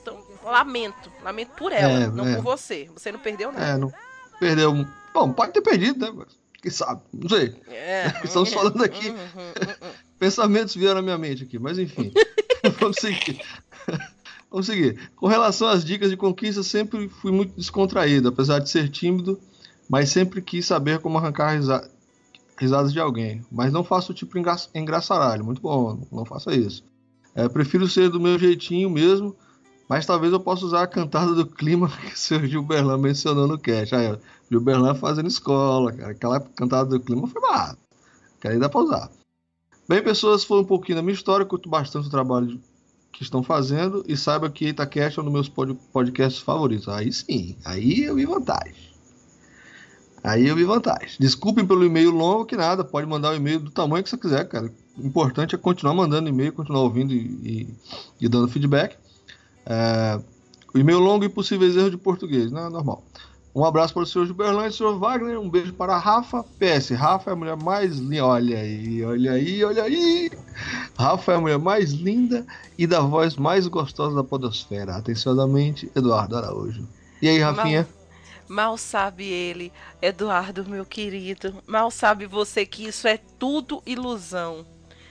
[0.00, 1.12] Então, lamento.
[1.22, 2.36] Lamento por ela, é, não é.
[2.36, 2.88] por você.
[2.94, 3.66] Você não perdeu nada.
[3.66, 3.92] É, não
[4.40, 4.72] perdeu.
[5.12, 6.24] Bom, pode ter perdido, né?
[6.62, 7.02] Quem sabe?
[7.12, 7.60] Não sei.
[7.68, 8.06] É.
[8.24, 9.10] Estamos falando aqui.
[9.10, 9.92] Uhum, uhum, uhum.
[10.18, 12.10] Pensamentos vieram à minha mente aqui, mas enfim.
[12.80, 13.38] Vamos seguir.
[14.50, 15.10] Vamos seguir.
[15.14, 19.38] Com relação às dicas de conquista, sempre fui muito descontraído, apesar de ser tímido,
[19.90, 21.99] mas sempre quis saber como arrancar risada
[22.60, 23.42] risadas de alguém.
[23.50, 26.84] Mas não faço tipo engra engraçaralho, muito bom, não faça isso.
[27.34, 29.34] É, prefiro ser do meu jeitinho mesmo,
[29.88, 33.58] mas talvez eu possa usar a cantada do clima que o seu Gilberlan mencionou no
[33.58, 33.94] cast.
[33.94, 34.14] Aí,
[34.50, 36.12] Gilberlan fazendo escola, cara.
[36.12, 37.78] Aquela cantada do clima foi barata.
[38.40, 39.10] Que aí dá pra usar.
[39.88, 41.46] Bem, pessoas, foi um pouquinho da minha história.
[41.46, 42.60] Curto bastante o trabalho
[43.12, 44.04] que estão fazendo.
[44.06, 45.48] E saiba que Itacast é um dos meus
[45.92, 46.88] podcasts favoritos.
[46.88, 48.90] Aí sim, aí eu vi vantagem.
[50.22, 51.16] Aí eu vi vantagem.
[51.18, 54.46] Desculpem pelo e-mail longo, que nada, pode mandar o e-mail do tamanho que você quiser,
[54.48, 54.70] cara.
[54.98, 57.68] O importante é continuar mandando e-mail, continuar ouvindo e, e,
[58.20, 58.96] e dando feedback.
[59.64, 60.20] É,
[60.74, 63.02] o e-mail longo e possíveis erros de português, não é normal.
[63.54, 65.40] Um abraço para o senhor Gilberlândia e o senhor Wagner.
[65.40, 66.44] Um beijo para a Rafa.
[66.58, 68.24] PS, Rafa é a mulher mais linda.
[68.24, 70.30] Olha aí, olha aí, olha aí.
[70.96, 72.46] Rafa é a mulher mais linda
[72.78, 74.96] e da voz mais gostosa da podosfera.
[74.96, 76.86] Atenciosamente, Eduardo Araújo.
[77.20, 77.82] E aí, Rafinha?
[77.82, 77.99] Mal,
[78.50, 79.72] mal sabe ele,
[80.02, 81.62] Eduardo, meu querido.
[81.66, 84.66] Mal sabe você que isso é tudo ilusão.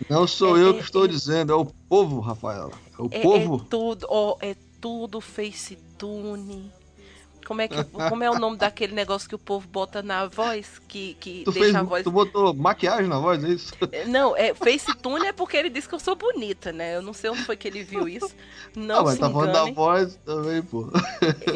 [0.10, 2.72] Não sou é, eu que é, estou é, dizendo, é o povo, Rafaela.
[2.98, 3.64] É o é, povo.
[3.66, 6.72] É tudo, oh, é tudo FaceTune
[7.50, 10.80] como é, que, como é o nome daquele negócio que o povo bota na voz?
[10.88, 12.04] Que, que tu deixa fez, a voz.
[12.04, 13.74] Tu botou maquiagem na voz, é isso?
[13.92, 16.96] É, não, é FaceTune é porque ele disse que eu sou bonita, né?
[16.96, 18.36] Eu não sei onde foi que ele viu isso.
[18.76, 20.92] Não, ah, mas tá falando da voz também, pô.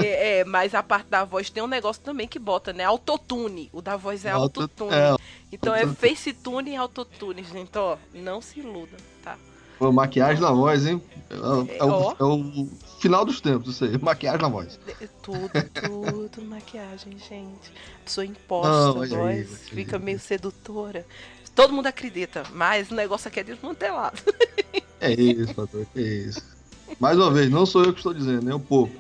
[0.03, 2.83] É, é, mas a parte da voz tem um negócio também que bota, né?
[2.83, 3.69] Autotune.
[3.71, 4.95] O da voz é autotune.
[4.95, 5.15] É,
[5.51, 7.77] então é FaceTune e autotune, gente.
[7.77, 9.37] Ó, não se iluda, tá?
[9.83, 11.01] Pô, maquiagem na voz, hein?
[11.29, 11.35] É,
[11.77, 12.69] é, o, é, o,
[13.01, 13.97] final dos tempos, isso aí.
[13.97, 14.79] Maquiagem na voz.
[15.21, 17.73] Tudo, tudo maquiagem, gente.
[18.05, 21.05] Pessoa imposta, Não, a voz fica meio sedutora.
[21.53, 24.21] Todo mundo acredita, mas o negócio aqui é desmantelado.
[25.01, 26.41] É isso, patrão, é isso.
[26.97, 28.95] Mais uma vez, não sou eu que estou dizendo, é o povo.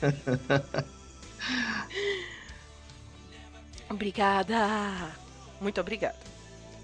[3.90, 5.12] obrigada.
[5.60, 6.16] Muito obrigada.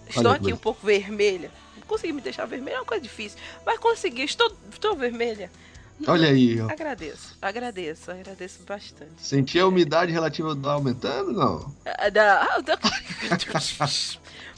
[0.06, 1.50] Estou aqui um pouco vermelha
[1.86, 3.38] conseguir me deixar vermelha é uma coisa difícil.
[3.64, 5.50] Mas consegui, estou, estou vermelha.
[6.06, 6.60] Olha aí.
[6.60, 6.68] Ó.
[6.68, 9.12] Agradeço, agradeço, agradeço bastante.
[9.18, 11.72] Sentir a umidade relativa aumentando, não?
[11.84, 12.76] Ah, da, da...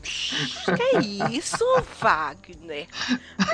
[0.02, 1.00] que é
[1.30, 1.64] isso,
[2.00, 2.88] Wagner?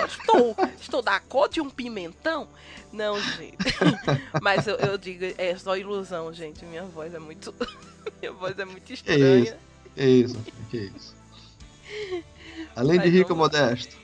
[0.06, 2.48] Estou, estou da cor de um pimentão?
[2.92, 3.56] Não, gente.
[4.40, 6.64] Mas eu, eu, digo, é só ilusão, gente.
[6.64, 7.52] Minha voz é muito.
[8.20, 9.58] Minha voz é muito estranha.
[9.96, 10.56] É isso, que isso.
[10.70, 11.14] Que isso.
[12.74, 13.96] Além de rica, modesto.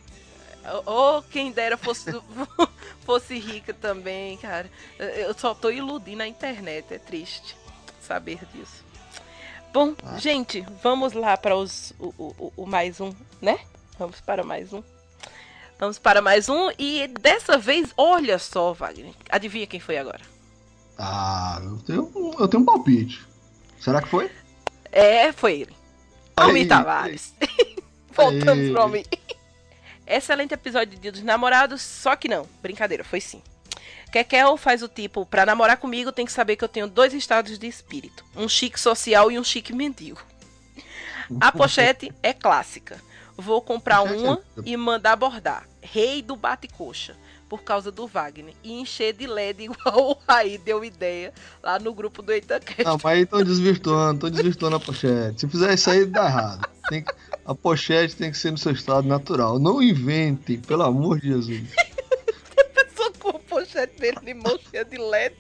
[0.85, 2.11] Ou quem dera fosse,
[3.05, 4.71] fosse rica também, cara.
[4.99, 7.57] Eu só tô iludindo a internet, é triste
[8.01, 8.85] saber disso.
[9.73, 10.19] Bom, ah.
[10.19, 13.59] gente, vamos lá para os, o, o, o, mais um, né?
[13.99, 14.83] Vamos para mais um.
[15.79, 19.12] Vamos para mais um e dessa vez, olha só, Wagner.
[19.31, 20.21] Adivinha quem foi agora?
[20.99, 23.25] Ah, eu tenho, eu tenho um palpite.
[23.79, 24.31] Será que foi?
[24.91, 25.77] É, foi ele.
[26.35, 27.35] Almir Tavares.
[28.19, 29.05] Voltamos pra mim.
[30.07, 32.49] Excelente episódio de Dia dos Namorados, só que não.
[32.62, 33.43] Brincadeira, foi sim.
[34.11, 37.59] Kekel faz o tipo, pra namorar comigo tem que saber que eu tenho dois estados
[37.59, 38.25] de espírito.
[38.35, 40.21] Um chique social e um chique mendigo.
[41.41, 42.99] A pochete é clássica.
[43.37, 45.69] Vou comprar uma e mandar bordar.
[45.81, 47.14] Rei do bate-coxa
[47.49, 48.55] por causa do Wagner.
[48.62, 52.85] E encher de LED igual o Raí deu ideia lá no grupo do Itacast.
[52.85, 55.41] Não, mas aí estão desvirtuando, estão desvirtuando a pochete.
[55.41, 56.69] Se fizer isso aí, dá errado.
[56.89, 57.05] Tem,
[57.49, 59.59] a pochete tem que ser no seu estado natural.
[59.59, 61.62] Não inventem, pelo amor de Jesus.
[63.49, 65.34] pochete dele de mão cheia de LED.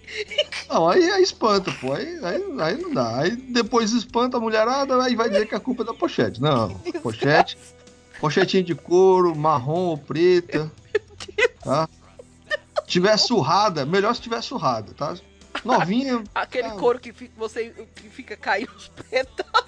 [0.68, 1.92] Não, aí, aí espanta, pô.
[1.92, 3.20] Aí, aí, aí não dá.
[3.20, 6.40] Aí depois espanta a mulherada, aí vai dizer que a culpa é da pochete.
[6.40, 7.58] Não, pochete.
[8.18, 10.70] Pochetinha de couro, marrom ou preta.
[11.62, 11.88] Tá?
[12.86, 15.14] tiver surrada, melhor se tiver surrada, tá?
[15.62, 16.24] Novinha.
[16.34, 19.67] Aquele couro que fica, você que fica caindo os pedaços.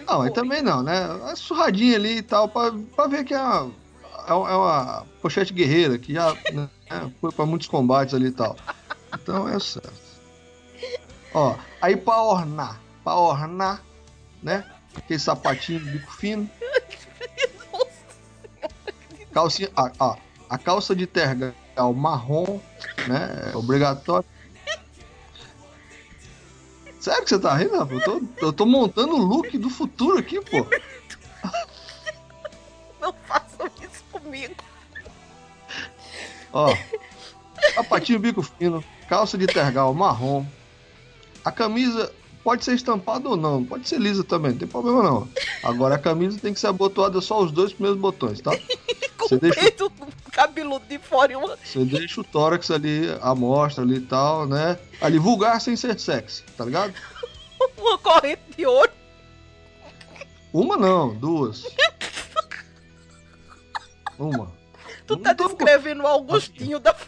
[0.00, 1.04] Não, aí também não, né?
[1.30, 3.72] A surradinha ali e tal, pra, pra ver que é uma,
[4.28, 6.68] é uma é pochete guerreira, que já né,
[7.20, 8.56] foi pra muitos combates ali e tal.
[9.14, 9.92] Então é certo.
[11.32, 13.82] Ó, aí pra ornar, pra ornar,
[14.42, 14.64] né?
[14.96, 16.48] Aquele sapatinho de bico fino.
[19.32, 20.16] Calcinha, ó, ó,
[20.48, 22.60] a calça de terga o marrom,
[23.08, 23.50] né?
[23.52, 24.24] É obrigatório.
[27.04, 28.00] Sério que você tá rindo, rapaz?
[28.00, 30.66] Eu tô, eu tô montando o look do futuro aqui, pô.
[32.98, 34.54] Não façam isso comigo.
[36.50, 36.74] Ó,
[37.74, 40.46] sapatinho bico fino, calça de tergal marrom.
[41.44, 42.10] A camisa
[42.42, 45.28] pode ser estampada ou não, pode ser lisa também, não tem problema não.
[45.62, 48.52] Agora a camisa tem que ser abotoada só os dois primeiros botões, tá?
[49.20, 49.60] Você deixa
[50.64, 51.56] cabeludo de fora e uma.
[51.62, 54.78] Você deixa o tórax ali, a mostra ali e tal, né?
[55.00, 56.94] Ali, vulgar sem ser sexy, tá ligado?
[57.78, 58.90] uma corrente de ouro.
[60.52, 61.64] Uma não, duas.
[64.18, 64.52] Uma.
[65.06, 66.94] Tu tá descrevendo o Augustinho da.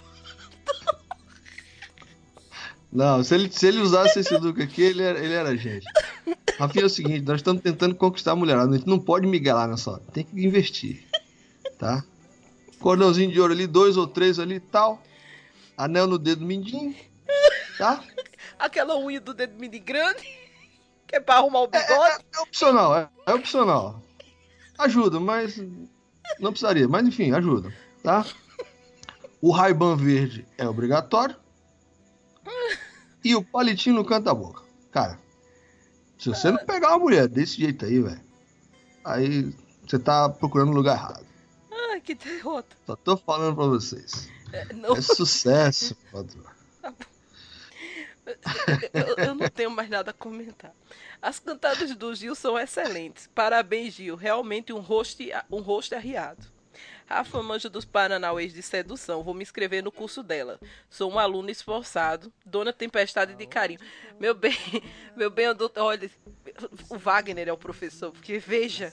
[2.93, 5.87] Não, se ele, se ele usasse esse look aqui, ele era, ele era gente.
[6.59, 8.71] Rafinha é o seguinte, nós estamos tentando conquistar a mulherada.
[8.71, 10.03] A gente não pode miguelar nessa hora.
[10.13, 11.05] Tem que investir.
[11.79, 12.03] Tá?
[12.81, 15.03] Cordãozinho de ouro ali, dois ou três ali e tal.
[15.77, 16.95] Anel no dedo mindinho.
[17.79, 18.03] Tá?
[18.59, 20.27] Aquela unha do dedo mindinho grande.
[21.07, 21.93] Que é pra arrumar o bigode.
[21.93, 24.03] É, é, é opcional, é, é, opcional.
[24.79, 25.57] Ajuda, mas
[26.41, 26.89] não precisaria.
[26.89, 27.73] Mas enfim, ajuda,
[28.03, 28.27] tá?
[29.41, 31.37] O Ray-Ban verde é obrigatório.
[33.25, 34.63] e o palitinho no canto da boca.
[34.91, 35.19] Cara,
[36.19, 38.21] se você não pegar uma mulher desse jeito aí, velho,
[39.05, 39.55] aí
[39.87, 41.26] você tá procurando lugar errado.
[41.97, 42.77] Ai, que derrota.
[42.85, 44.29] Só tô falando pra vocês.
[44.53, 46.45] É, não, É sucesso, patrão.
[48.93, 50.75] eu, eu não tenho mais nada a comentar.
[51.23, 53.31] As cantadas do Gil são excelentes.
[53.35, 54.15] Parabéns, Gil.
[54.15, 56.47] Realmente um rosto, um rosto arriado.
[57.07, 59.23] Rafa manja dos Paranauês de sedução.
[59.23, 60.61] Vou me inscrever no curso dela.
[60.91, 62.31] Sou um aluno esforçado.
[62.45, 63.81] Dona Tempestade de Carinho.
[64.21, 64.53] Meu bem,
[65.17, 66.11] meu bem, doutor, olha,
[66.91, 68.93] o Wagner é o professor, porque veja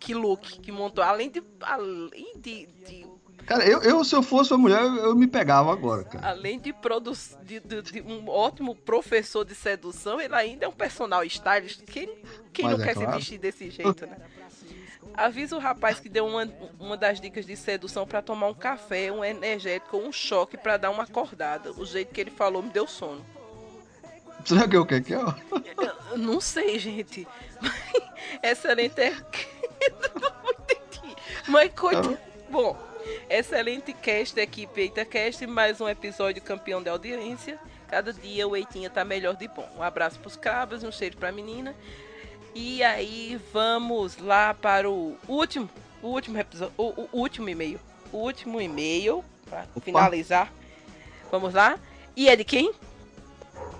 [0.00, 1.04] que look que montou.
[1.04, 1.42] Além de.
[1.60, 3.06] Além de, de
[3.46, 6.28] Cara, eu, eu, se eu fosse uma mulher, eu, me pegava agora, cara.
[6.28, 10.72] além de, produ de, de- de um ótimo professor de sedução, ele ainda é um
[10.72, 11.82] personal stylist.
[11.84, 12.06] Quem,
[12.52, 13.10] quem Mas não é quer claro.
[13.10, 14.16] se vestir desse jeito, né?
[15.14, 16.48] Avisa o rapaz que deu uma,
[16.78, 20.90] uma das dicas de sedução pra tomar um café, um energético um choque pra dar
[20.90, 21.72] uma acordada.
[21.72, 23.24] O jeito que ele falou me deu sono.
[24.44, 25.18] Será que eu quero que é?
[25.18, 27.26] Eu, não sei, gente.
[28.42, 29.00] Excelente.
[29.00, 29.16] é-.
[31.50, 32.16] Mas coitado.
[32.48, 32.76] Bom,
[33.28, 35.44] excelente cast da equipe EitaCast.
[35.48, 37.58] Mais um episódio campeão da audiência.
[37.88, 39.68] Cada dia o Eitinha tá melhor de bom.
[39.76, 41.74] Um abraço pros cabras, um cheiro pra menina.
[42.54, 45.68] E aí vamos lá para o último,
[46.00, 47.80] o último episódio, o, o último e-mail.
[48.12, 50.52] O último e-mail para finalizar.
[51.32, 51.80] Vamos lá.
[52.16, 52.72] E é de quem?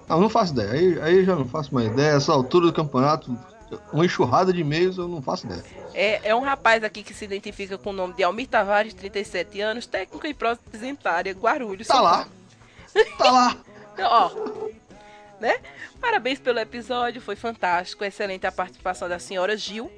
[0.09, 0.73] Não, não faço ideia.
[0.73, 2.17] Aí, aí já não faço mais ideia.
[2.17, 3.39] Essa altura do campeonato,
[3.93, 5.65] uma enxurrada de e-mails, eu não faço ideia.
[5.95, 9.61] É, é um rapaz aqui que se identifica com o nome de Almir Tavares, 37
[9.61, 11.87] anos, técnico em prótese dentária, Guarulhos.
[11.89, 12.29] Tá lá.
[13.19, 13.57] Tá lá.
[13.99, 14.31] Ó,
[15.41, 15.59] né?
[16.01, 18.05] Parabéns pelo episódio, foi fantástico.
[18.05, 19.91] Excelente a participação da senhora Gil,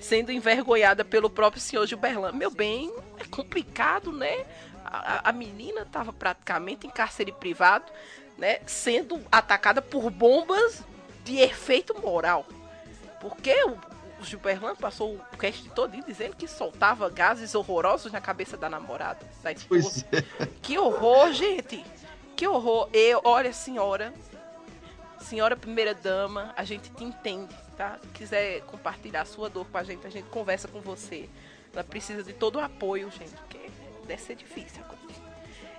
[0.00, 2.32] sendo envergonhada pelo próprio senhor Gilberlan.
[2.32, 4.44] Meu bem, é complicado, né?
[4.84, 7.84] A, a- a menina estava praticamente em cárcere privado,
[8.38, 8.58] né?
[8.66, 10.82] Sendo atacada por bombas
[11.24, 12.46] de efeito moral.
[13.20, 13.76] Porque o,
[14.20, 19.24] o Gilberlan passou o cast todo dizendo que soltava gases horrorosos na cabeça da namorada.
[19.68, 20.22] Pois é.
[20.62, 21.84] Que horror, gente!
[22.36, 22.88] Que horror!
[22.92, 24.12] Eu, olha, senhora,
[25.20, 27.98] senhora primeira dama, a gente te entende, tá?
[28.14, 31.28] Quiser compartilhar a sua dor com a gente, a gente conversa com você.
[31.72, 33.70] Ela precisa de todo o apoio, gente, porque
[34.06, 34.82] deve ser difícil.
[34.82, 35.00] a coisa.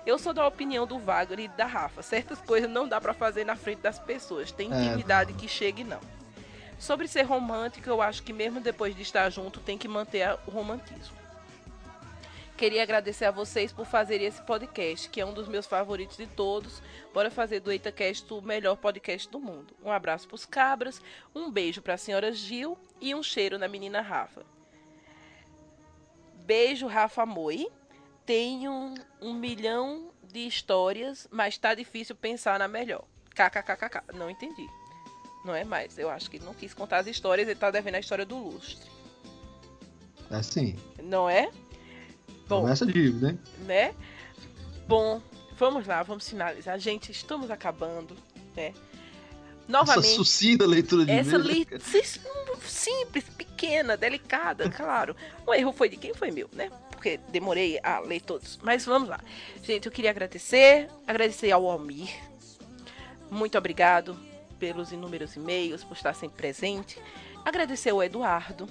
[0.06, 2.02] Eu sou da opinião do Wagner e da Rafa.
[2.02, 4.50] Certas coisas não dá pra fazer na frente das pessoas.
[4.50, 4.76] Tem É.
[4.84, 6.00] intimidade que chega e não.
[6.82, 10.36] Sobre ser romântico, eu acho que mesmo depois de estar junto, tem que manter a-
[10.48, 11.16] o romantismo.
[12.56, 16.26] Queria agradecer a vocês por fazerem esse podcast, que é um dos meus favoritos de
[16.26, 16.82] todos.
[17.14, 19.72] Bora fazer do EitaCast o melhor podcast do mundo.
[19.80, 21.00] Um abraço pros cabras,
[21.32, 24.42] um beijo pra senhora Gil e um cheiro na menina Rafa.
[26.44, 27.68] Beijo, Rafa Moi.
[28.26, 33.04] Tenho um milhão de histórias, mas tá difícil pensar na melhor.
[33.36, 34.02] KKKKK.
[34.14, 34.66] Não entendi.
[35.44, 35.98] Não é mais.
[35.98, 38.36] Eu acho que ele não quis contar as histórias, ele tá devendo a história do
[38.36, 38.88] lustre.
[40.30, 40.76] É assim.
[41.02, 41.50] Não é?
[42.48, 43.38] Bom, Começa dívida, hein?
[43.66, 43.94] né?
[44.86, 45.20] Bom,
[45.56, 46.78] vamos lá, vamos finalizar.
[46.78, 48.16] Gente, estamos acabando,
[48.56, 48.72] né?
[48.72, 52.20] Essa Novamente, sucinta leitura de essa sim-
[52.60, 55.16] simples, pequena, delicada, claro.
[55.46, 56.70] O erro foi de quem foi meu, né?
[56.90, 58.58] Porque demorei a ler todos.
[58.62, 59.20] Mas vamos lá.
[59.62, 62.10] Gente, eu queria agradecer, agradecer ao Almir.
[63.30, 64.16] Muito obrigado
[64.62, 66.96] pelos inúmeros e-mails, por estar sempre presente.
[67.44, 68.68] Agradecer ao Eduardo.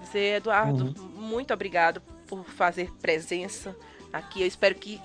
[0.00, 3.76] Dizer, Eduardo, muito obrigado por fazer presença
[4.12, 4.40] aqui.
[4.40, 5.00] Eu espero que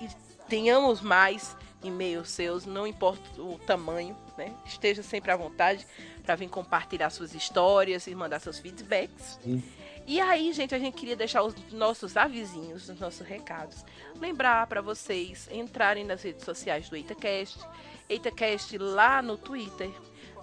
[0.48, 4.52] tenhamos mais e-mails seus, não importa o tamanho, né?
[4.66, 5.86] Esteja sempre à vontade
[6.24, 9.38] para vir compartilhar suas histórias e mandar seus feedbacks.
[9.40, 9.62] Sim.
[10.04, 13.84] E aí, gente, a gente queria deixar os nossos avisinhos, os nossos recados.
[14.20, 17.60] Lembrar para vocês entrarem nas redes sociais do EitaCast,
[18.08, 19.90] EitaCast lá no Twitter,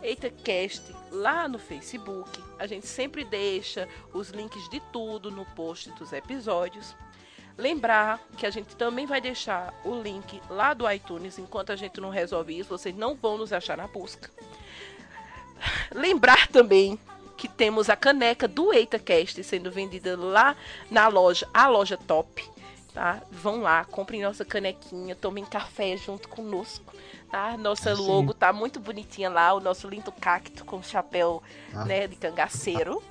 [0.03, 2.41] EitaCast lá no Facebook.
[2.57, 6.95] A gente sempre deixa os links de tudo no post dos episódios.
[7.57, 11.37] Lembrar que a gente também vai deixar o link lá do iTunes.
[11.37, 14.29] Enquanto a gente não resolve isso, vocês não vão nos achar na busca.
[15.93, 16.99] Lembrar também
[17.37, 20.55] que temos a caneca do EitaCast sendo vendida lá
[20.89, 22.50] na loja, a loja top.
[22.93, 23.21] Tá?
[23.31, 26.93] Vão lá, comprem nossa canequinha, tomem café junto conosco.
[27.29, 27.55] Tá?
[27.57, 28.01] Nossa Ah, sim.
[28.05, 31.41] logo tá muito bonitinha lá, o nosso lindo cacto com chapéu
[31.73, 31.85] Ah.
[31.85, 33.01] né, de cangaceiro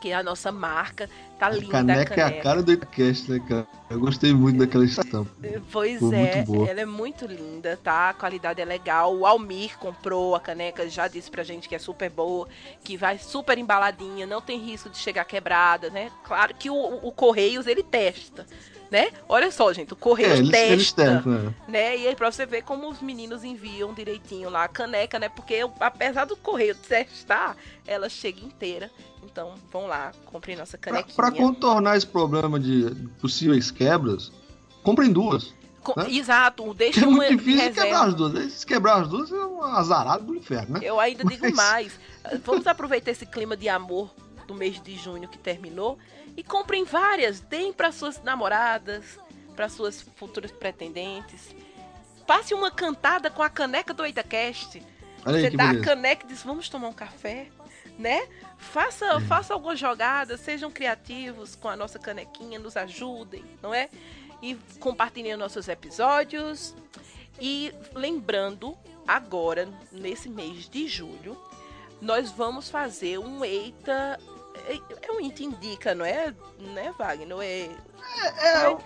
[0.00, 1.10] que é a nossa marca.
[1.38, 2.36] Tá linda a caneca, a caneca.
[2.36, 3.66] é a cara do Itacast, né, cara?
[3.88, 5.30] Eu gostei muito daquela estampa.
[5.70, 8.10] Pois Ficou é, ela é muito linda, tá?
[8.10, 9.16] A qualidade é legal.
[9.16, 12.48] O Almir comprou a caneca, já disse pra gente que é super boa,
[12.82, 16.10] que vai super embaladinha, não tem risco de chegar quebrada, né?
[16.24, 18.44] Claro que o, o Correios ele testa,
[18.90, 19.10] né?
[19.28, 21.54] Olha só, gente, o É, Correios eles, eles testa, né?
[21.68, 21.96] né?
[21.98, 25.28] E aí pra você ver como os meninos enviam direitinho lá a caneca, né?
[25.28, 28.90] Porque apesar do Correio testar, ela chega inteira.
[29.22, 31.14] Então, vão lá, comprem nossa canequinha.
[31.14, 34.32] pra contornar esse problema de possíveis quebras,
[34.82, 35.54] comprem duas.
[35.96, 36.10] Né?
[36.10, 37.82] Exato, deixa é uma muito difícil reserva.
[37.82, 38.52] quebrar as duas.
[38.52, 40.80] Se quebrar as duas, é um azarado do inferno, né?
[40.82, 42.00] Eu ainda digo Mas- mais.
[42.44, 44.10] Vamos aproveitar esse clima de amor
[44.46, 45.98] do mês de junho que terminou
[46.36, 47.40] e comprem várias.
[47.40, 49.18] Deem para suas namoradas,
[49.56, 51.54] para suas futuras pretendentes.
[52.26, 54.82] Passe uma cantada com a caneca do EitaCast.
[55.24, 55.84] Você dá a beleza.
[55.84, 57.48] caneca e diz, vamos tomar um café,
[57.98, 58.26] né?
[58.56, 59.20] Faça, É.
[59.20, 63.88] faça algumas jogadas, sejam criativos com a nossa canequinha, nos ajudem, não é?
[64.42, 66.74] E compartilhem nossos episódios.
[67.40, 68.76] E lembrando,
[69.06, 71.36] agora, nesse mês de julho,
[72.00, 74.18] nós vamos fazer um Eita.
[74.68, 76.34] É é um Eita Indica, não é?
[76.60, 77.38] Né, Wagner?
[77.40, 77.70] É,
[78.20, 78.76] É, é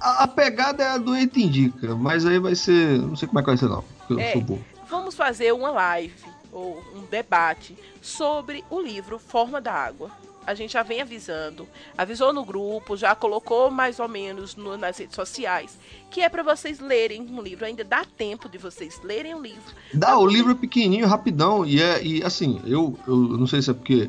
[0.00, 2.98] a, a pegada é a do Eita Indica, mas aí vai ser.
[3.00, 3.84] Não sei como é que vai ser, não.
[4.10, 4.32] Eu É.
[4.32, 6.14] sou vamos fazer uma live
[6.56, 10.10] ou um debate sobre o livro Forma da Água.
[10.46, 14.96] A gente já vem avisando, avisou no grupo, já colocou mais ou menos no- nas
[14.96, 15.76] redes sociais,
[16.08, 17.66] que é para vocês lerem um livro.
[17.66, 19.74] Ainda dá tempo de vocês lerem o livro.
[19.92, 23.70] Dá, o livro é pequenininho, rapidão, e é e assim, eu, eu não sei se
[23.70, 24.08] é porque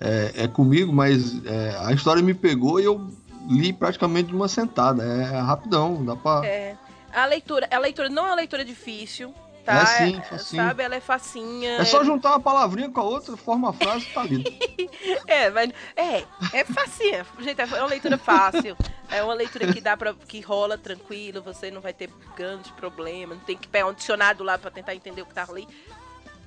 [0.00, 3.04] é, é comigo, mas é, a história me pegou e eu
[3.50, 5.02] li praticamente de uma sentada.
[5.02, 6.46] É rapidão, dá pra.
[6.46, 6.76] É,
[7.12, 9.34] a leitura, a leitura não é uma leitura difícil,
[9.66, 9.82] tá?
[9.82, 10.62] É sim, É, facinho.
[10.62, 11.70] sabe, ela é facinha.
[11.78, 14.50] É só juntar uma palavrinha com a outra, forma a frase e tá lido.
[15.26, 17.26] É, mas é, é facinha.
[17.40, 18.76] Gente, é uma leitura fácil.
[19.10, 23.36] É uma leitura que dá para que rola tranquilo, você não vai ter grandes problemas,
[23.36, 25.66] não tem que pegar um dicionário lá para tentar entender o que tá ali.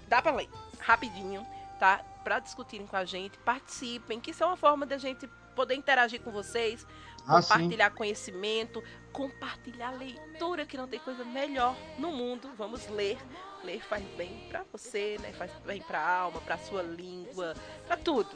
[0.07, 0.49] Dá para ler
[0.79, 1.45] rapidinho,
[1.79, 2.01] tá?
[2.23, 6.21] Para discutirem com a gente, participem, que isso é uma forma da gente poder interagir
[6.21, 6.85] com vocês,
[7.29, 7.49] Ah, sim.
[7.53, 12.49] compartilhar conhecimento, compartilhar leitura, que não tem coisa melhor no mundo.
[12.57, 13.17] Vamos ler.
[13.63, 15.31] Ler faz bem pra você, né?
[15.33, 17.53] Faz bem pra alma, pra sua língua,
[17.85, 18.29] pra tudo.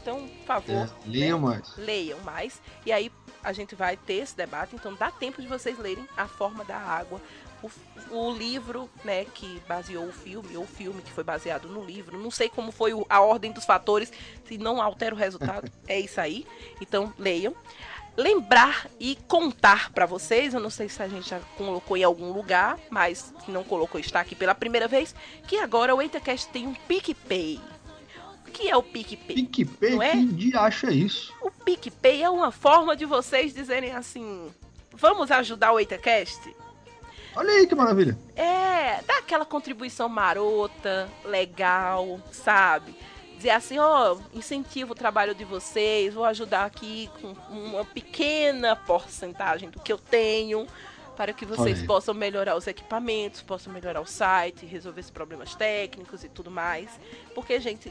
[0.00, 1.76] Então, por favor, É, leiam mais.
[1.76, 2.60] leiam mais.
[2.86, 3.12] E aí
[3.44, 4.74] a gente vai ter esse debate.
[4.74, 7.20] Então dá tempo de vocês lerem A Forma da Água.
[7.62, 7.70] O,
[8.16, 12.18] o livro, né, que baseou o filme, ou o filme que foi baseado no livro.
[12.18, 14.10] Não sei como foi o- a ordem dos fatores,
[14.46, 15.70] se não altera o resultado.
[15.86, 16.46] é isso aí.
[16.80, 17.54] Então leiam.
[18.20, 22.30] Lembrar e contar pra vocês, eu não sei se a gente já colocou em algum
[22.32, 25.14] lugar, mas se não colocou está aqui pela primeira vez,
[25.48, 27.58] que agora o EitaCast tem um PicPay.
[28.46, 29.36] O que é o PicPay?
[29.36, 30.10] PicPay, Não é?
[30.10, 31.32] que de acha isso?
[31.40, 34.50] O PicPay é uma forma de vocês dizerem assim:
[34.92, 36.54] vamos ajudar o EitaCast?
[37.34, 38.18] Olha aí que maravilha.
[38.36, 42.94] É, dá aquela contribuição marota, legal, sabe?
[43.40, 49.70] Dizer assim, ó, incentivo o trabalho de vocês, vou ajudar aqui com uma pequena porcentagem
[49.70, 50.66] do que eu tenho,
[51.16, 55.54] para que vocês Olha possam melhorar os equipamentos, possam melhorar o site, resolver esses problemas
[55.54, 56.90] técnicos e tudo mais.
[57.34, 57.90] Porque, gente,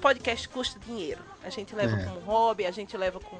[0.00, 1.20] podcast custa dinheiro.
[1.42, 2.04] A gente leva É.
[2.06, 3.36] como hobby, a gente leva com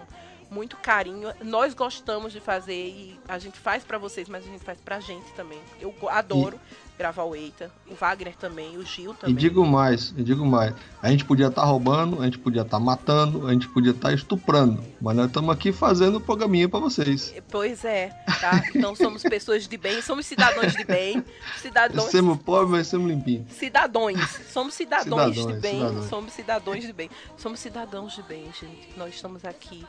[0.55, 1.33] muito carinho.
[1.43, 5.01] Nós gostamos de fazer e a gente faz pra vocês, mas a gente faz pra
[5.01, 5.59] gente também.
[5.81, 6.59] Eu adoro
[6.97, 9.35] gravar o Eita, o Wagner também, o Gil E também.
[9.35, 10.73] digo mais, e digo mais.
[11.03, 14.81] A gente podia estar roubando, a gente podia estar matando, a gente podia estar estuprando.
[15.01, 17.35] Mas nós estamos aqui fazendo o programinha pra vocês.
[17.51, 18.63] Pois é, tá?
[18.73, 21.25] Então somos pessoas de bem, somos cidadãos de bem,
[21.61, 23.53] cidadãos Somos pobres, mas somos limpinhos.
[23.53, 24.21] Cidadões.
[24.53, 25.75] Somos cidadãos, de Cidadãos, bem.
[25.81, 26.09] cidadãos.
[26.09, 27.11] Somos cidadãos de bem.
[27.37, 28.89] Somos cidadãos de bem, gente.
[28.97, 29.85] Nós estamos aqui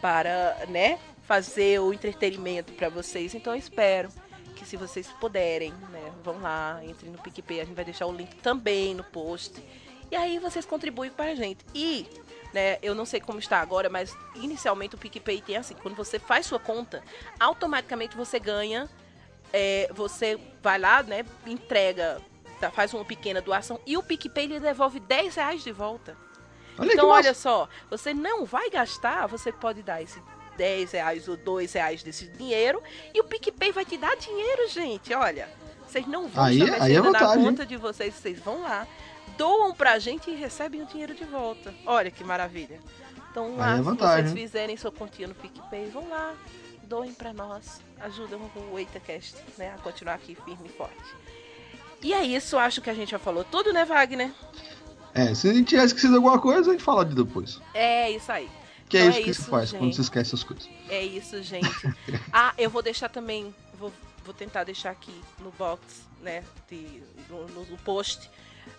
[0.00, 3.34] para, né, fazer o entretenimento para vocês.
[3.34, 4.08] Então eu espero
[4.56, 8.12] que se vocês puderem, né, vão lá, entrem no PicPay, a gente vai deixar o
[8.12, 9.62] link também no post.
[10.10, 11.64] E aí vocês contribuem para a gente.
[11.74, 12.06] E,
[12.52, 16.18] né, eu não sei como está agora, mas inicialmente o PicPay tem assim, quando você
[16.18, 17.02] faz sua conta,
[17.38, 18.88] automaticamente você ganha
[19.52, 22.20] é, você vai lá, né, entrega,
[22.60, 26.16] tá, faz uma pequena doação e o PicPay lhe devolve 10 reais de volta.
[26.80, 30.20] Olha então, olha só, você não vai gastar, você pode dar esse
[30.56, 32.82] 10 reais ou 2 reais desse dinheiro
[33.14, 35.12] e o PicPay vai te dar dinheiro, gente.
[35.14, 35.48] Olha,
[35.86, 38.86] vocês não vão Aí- estar aí é mexendo na conta de vocês, vocês vão lá,
[39.36, 41.74] doam pra gente e recebem o dinheiro de volta.
[41.86, 42.80] Olha que maravilha.
[43.30, 44.24] Então, lá, é se vantagem.
[44.26, 46.34] vocês fizerem sua continha no PicPay, vão lá,
[46.82, 48.40] doem pra nós, ajudam
[48.72, 51.14] o EitaCast né, a continuar aqui firme e forte.
[52.02, 54.32] E é isso, acho que a gente já falou tudo, né, Wagner?
[55.14, 57.60] É, se a gente tivesse esquecido alguma coisa, a gente fala de depois.
[57.74, 58.48] É isso aí.
[58.88, 59.78] Que é Então isso é que isso, se faz gente.
[59.78, 60.68] quando se esquece as coisas.
[60.88, 61.68] É isso, gente.
[62.32, 63.92] ah, eu vou deixar também, vou,
[64.24, 65.82] vou tentar deixar aqui no box,
[66.20, 68.30] né, de, no, no post,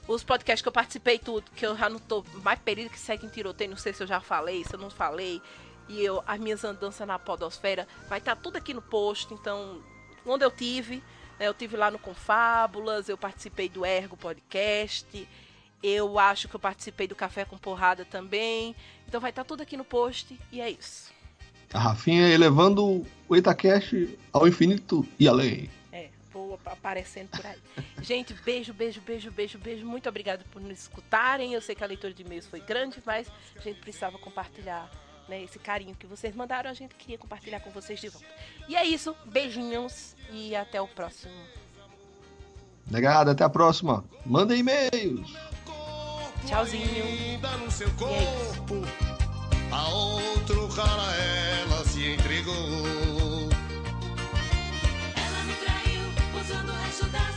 [0.08, 3.26] os podcasts que eu participei tudo, que eu já não tô mais período que segue
[3.26, 5.42] em tiroteio, não sei se eu já falei, se eu não falei,
[5.88, 9.82] e eu, as minhas andanças na podosfera, vai estar tudo aqui no post, então,
[10.26, 10.98] onde eu tive,
[11.40, 15.28] né, eu tive lá no Confábulas, eu participei do Ergo Podcast,
[15.84, 18.76] eu acho que eu participei do Café com Porrada também,
[19.08, 21.12] então vai estar tudo aqui no post, e é isso.
[21.74, 25.70] A Rafinha elevando o Itacast ao infinito e além.
[25.92, 27.58] É, vou ap- aparecendo por aí.
[28.04, 29.86] Gente, beijo, beijo, beijo, beijo, beijo.
[29.86, 31.54] Muito obrigada por nos escutarem.
[31.54, 34.92] Eu sei que a leitura de e-mails foi grande, mas a gente precisava compartilhar
[35.30, 36.70] né, esse carinho que vocês mandaram.
[36.70, 38.28] A gente queria compartilhar com vocês de volta.
[38.68, 39.16] E é isso.
[39.26, 41.34] Beijinhos e até o próximo.
[42.90, 44.04] Negada, até a próxima.
[44.26, 45.34] Manda e-mails.
[46.46, 47.06] Tchauzinho.
[47.06, 48.82] Ainda no seu é corpo,
[49.72, 52.54] a outro cara ela se entregou.
[55.16, 56.02] Ela me traiu
[56.40, 57.31] usando o resto da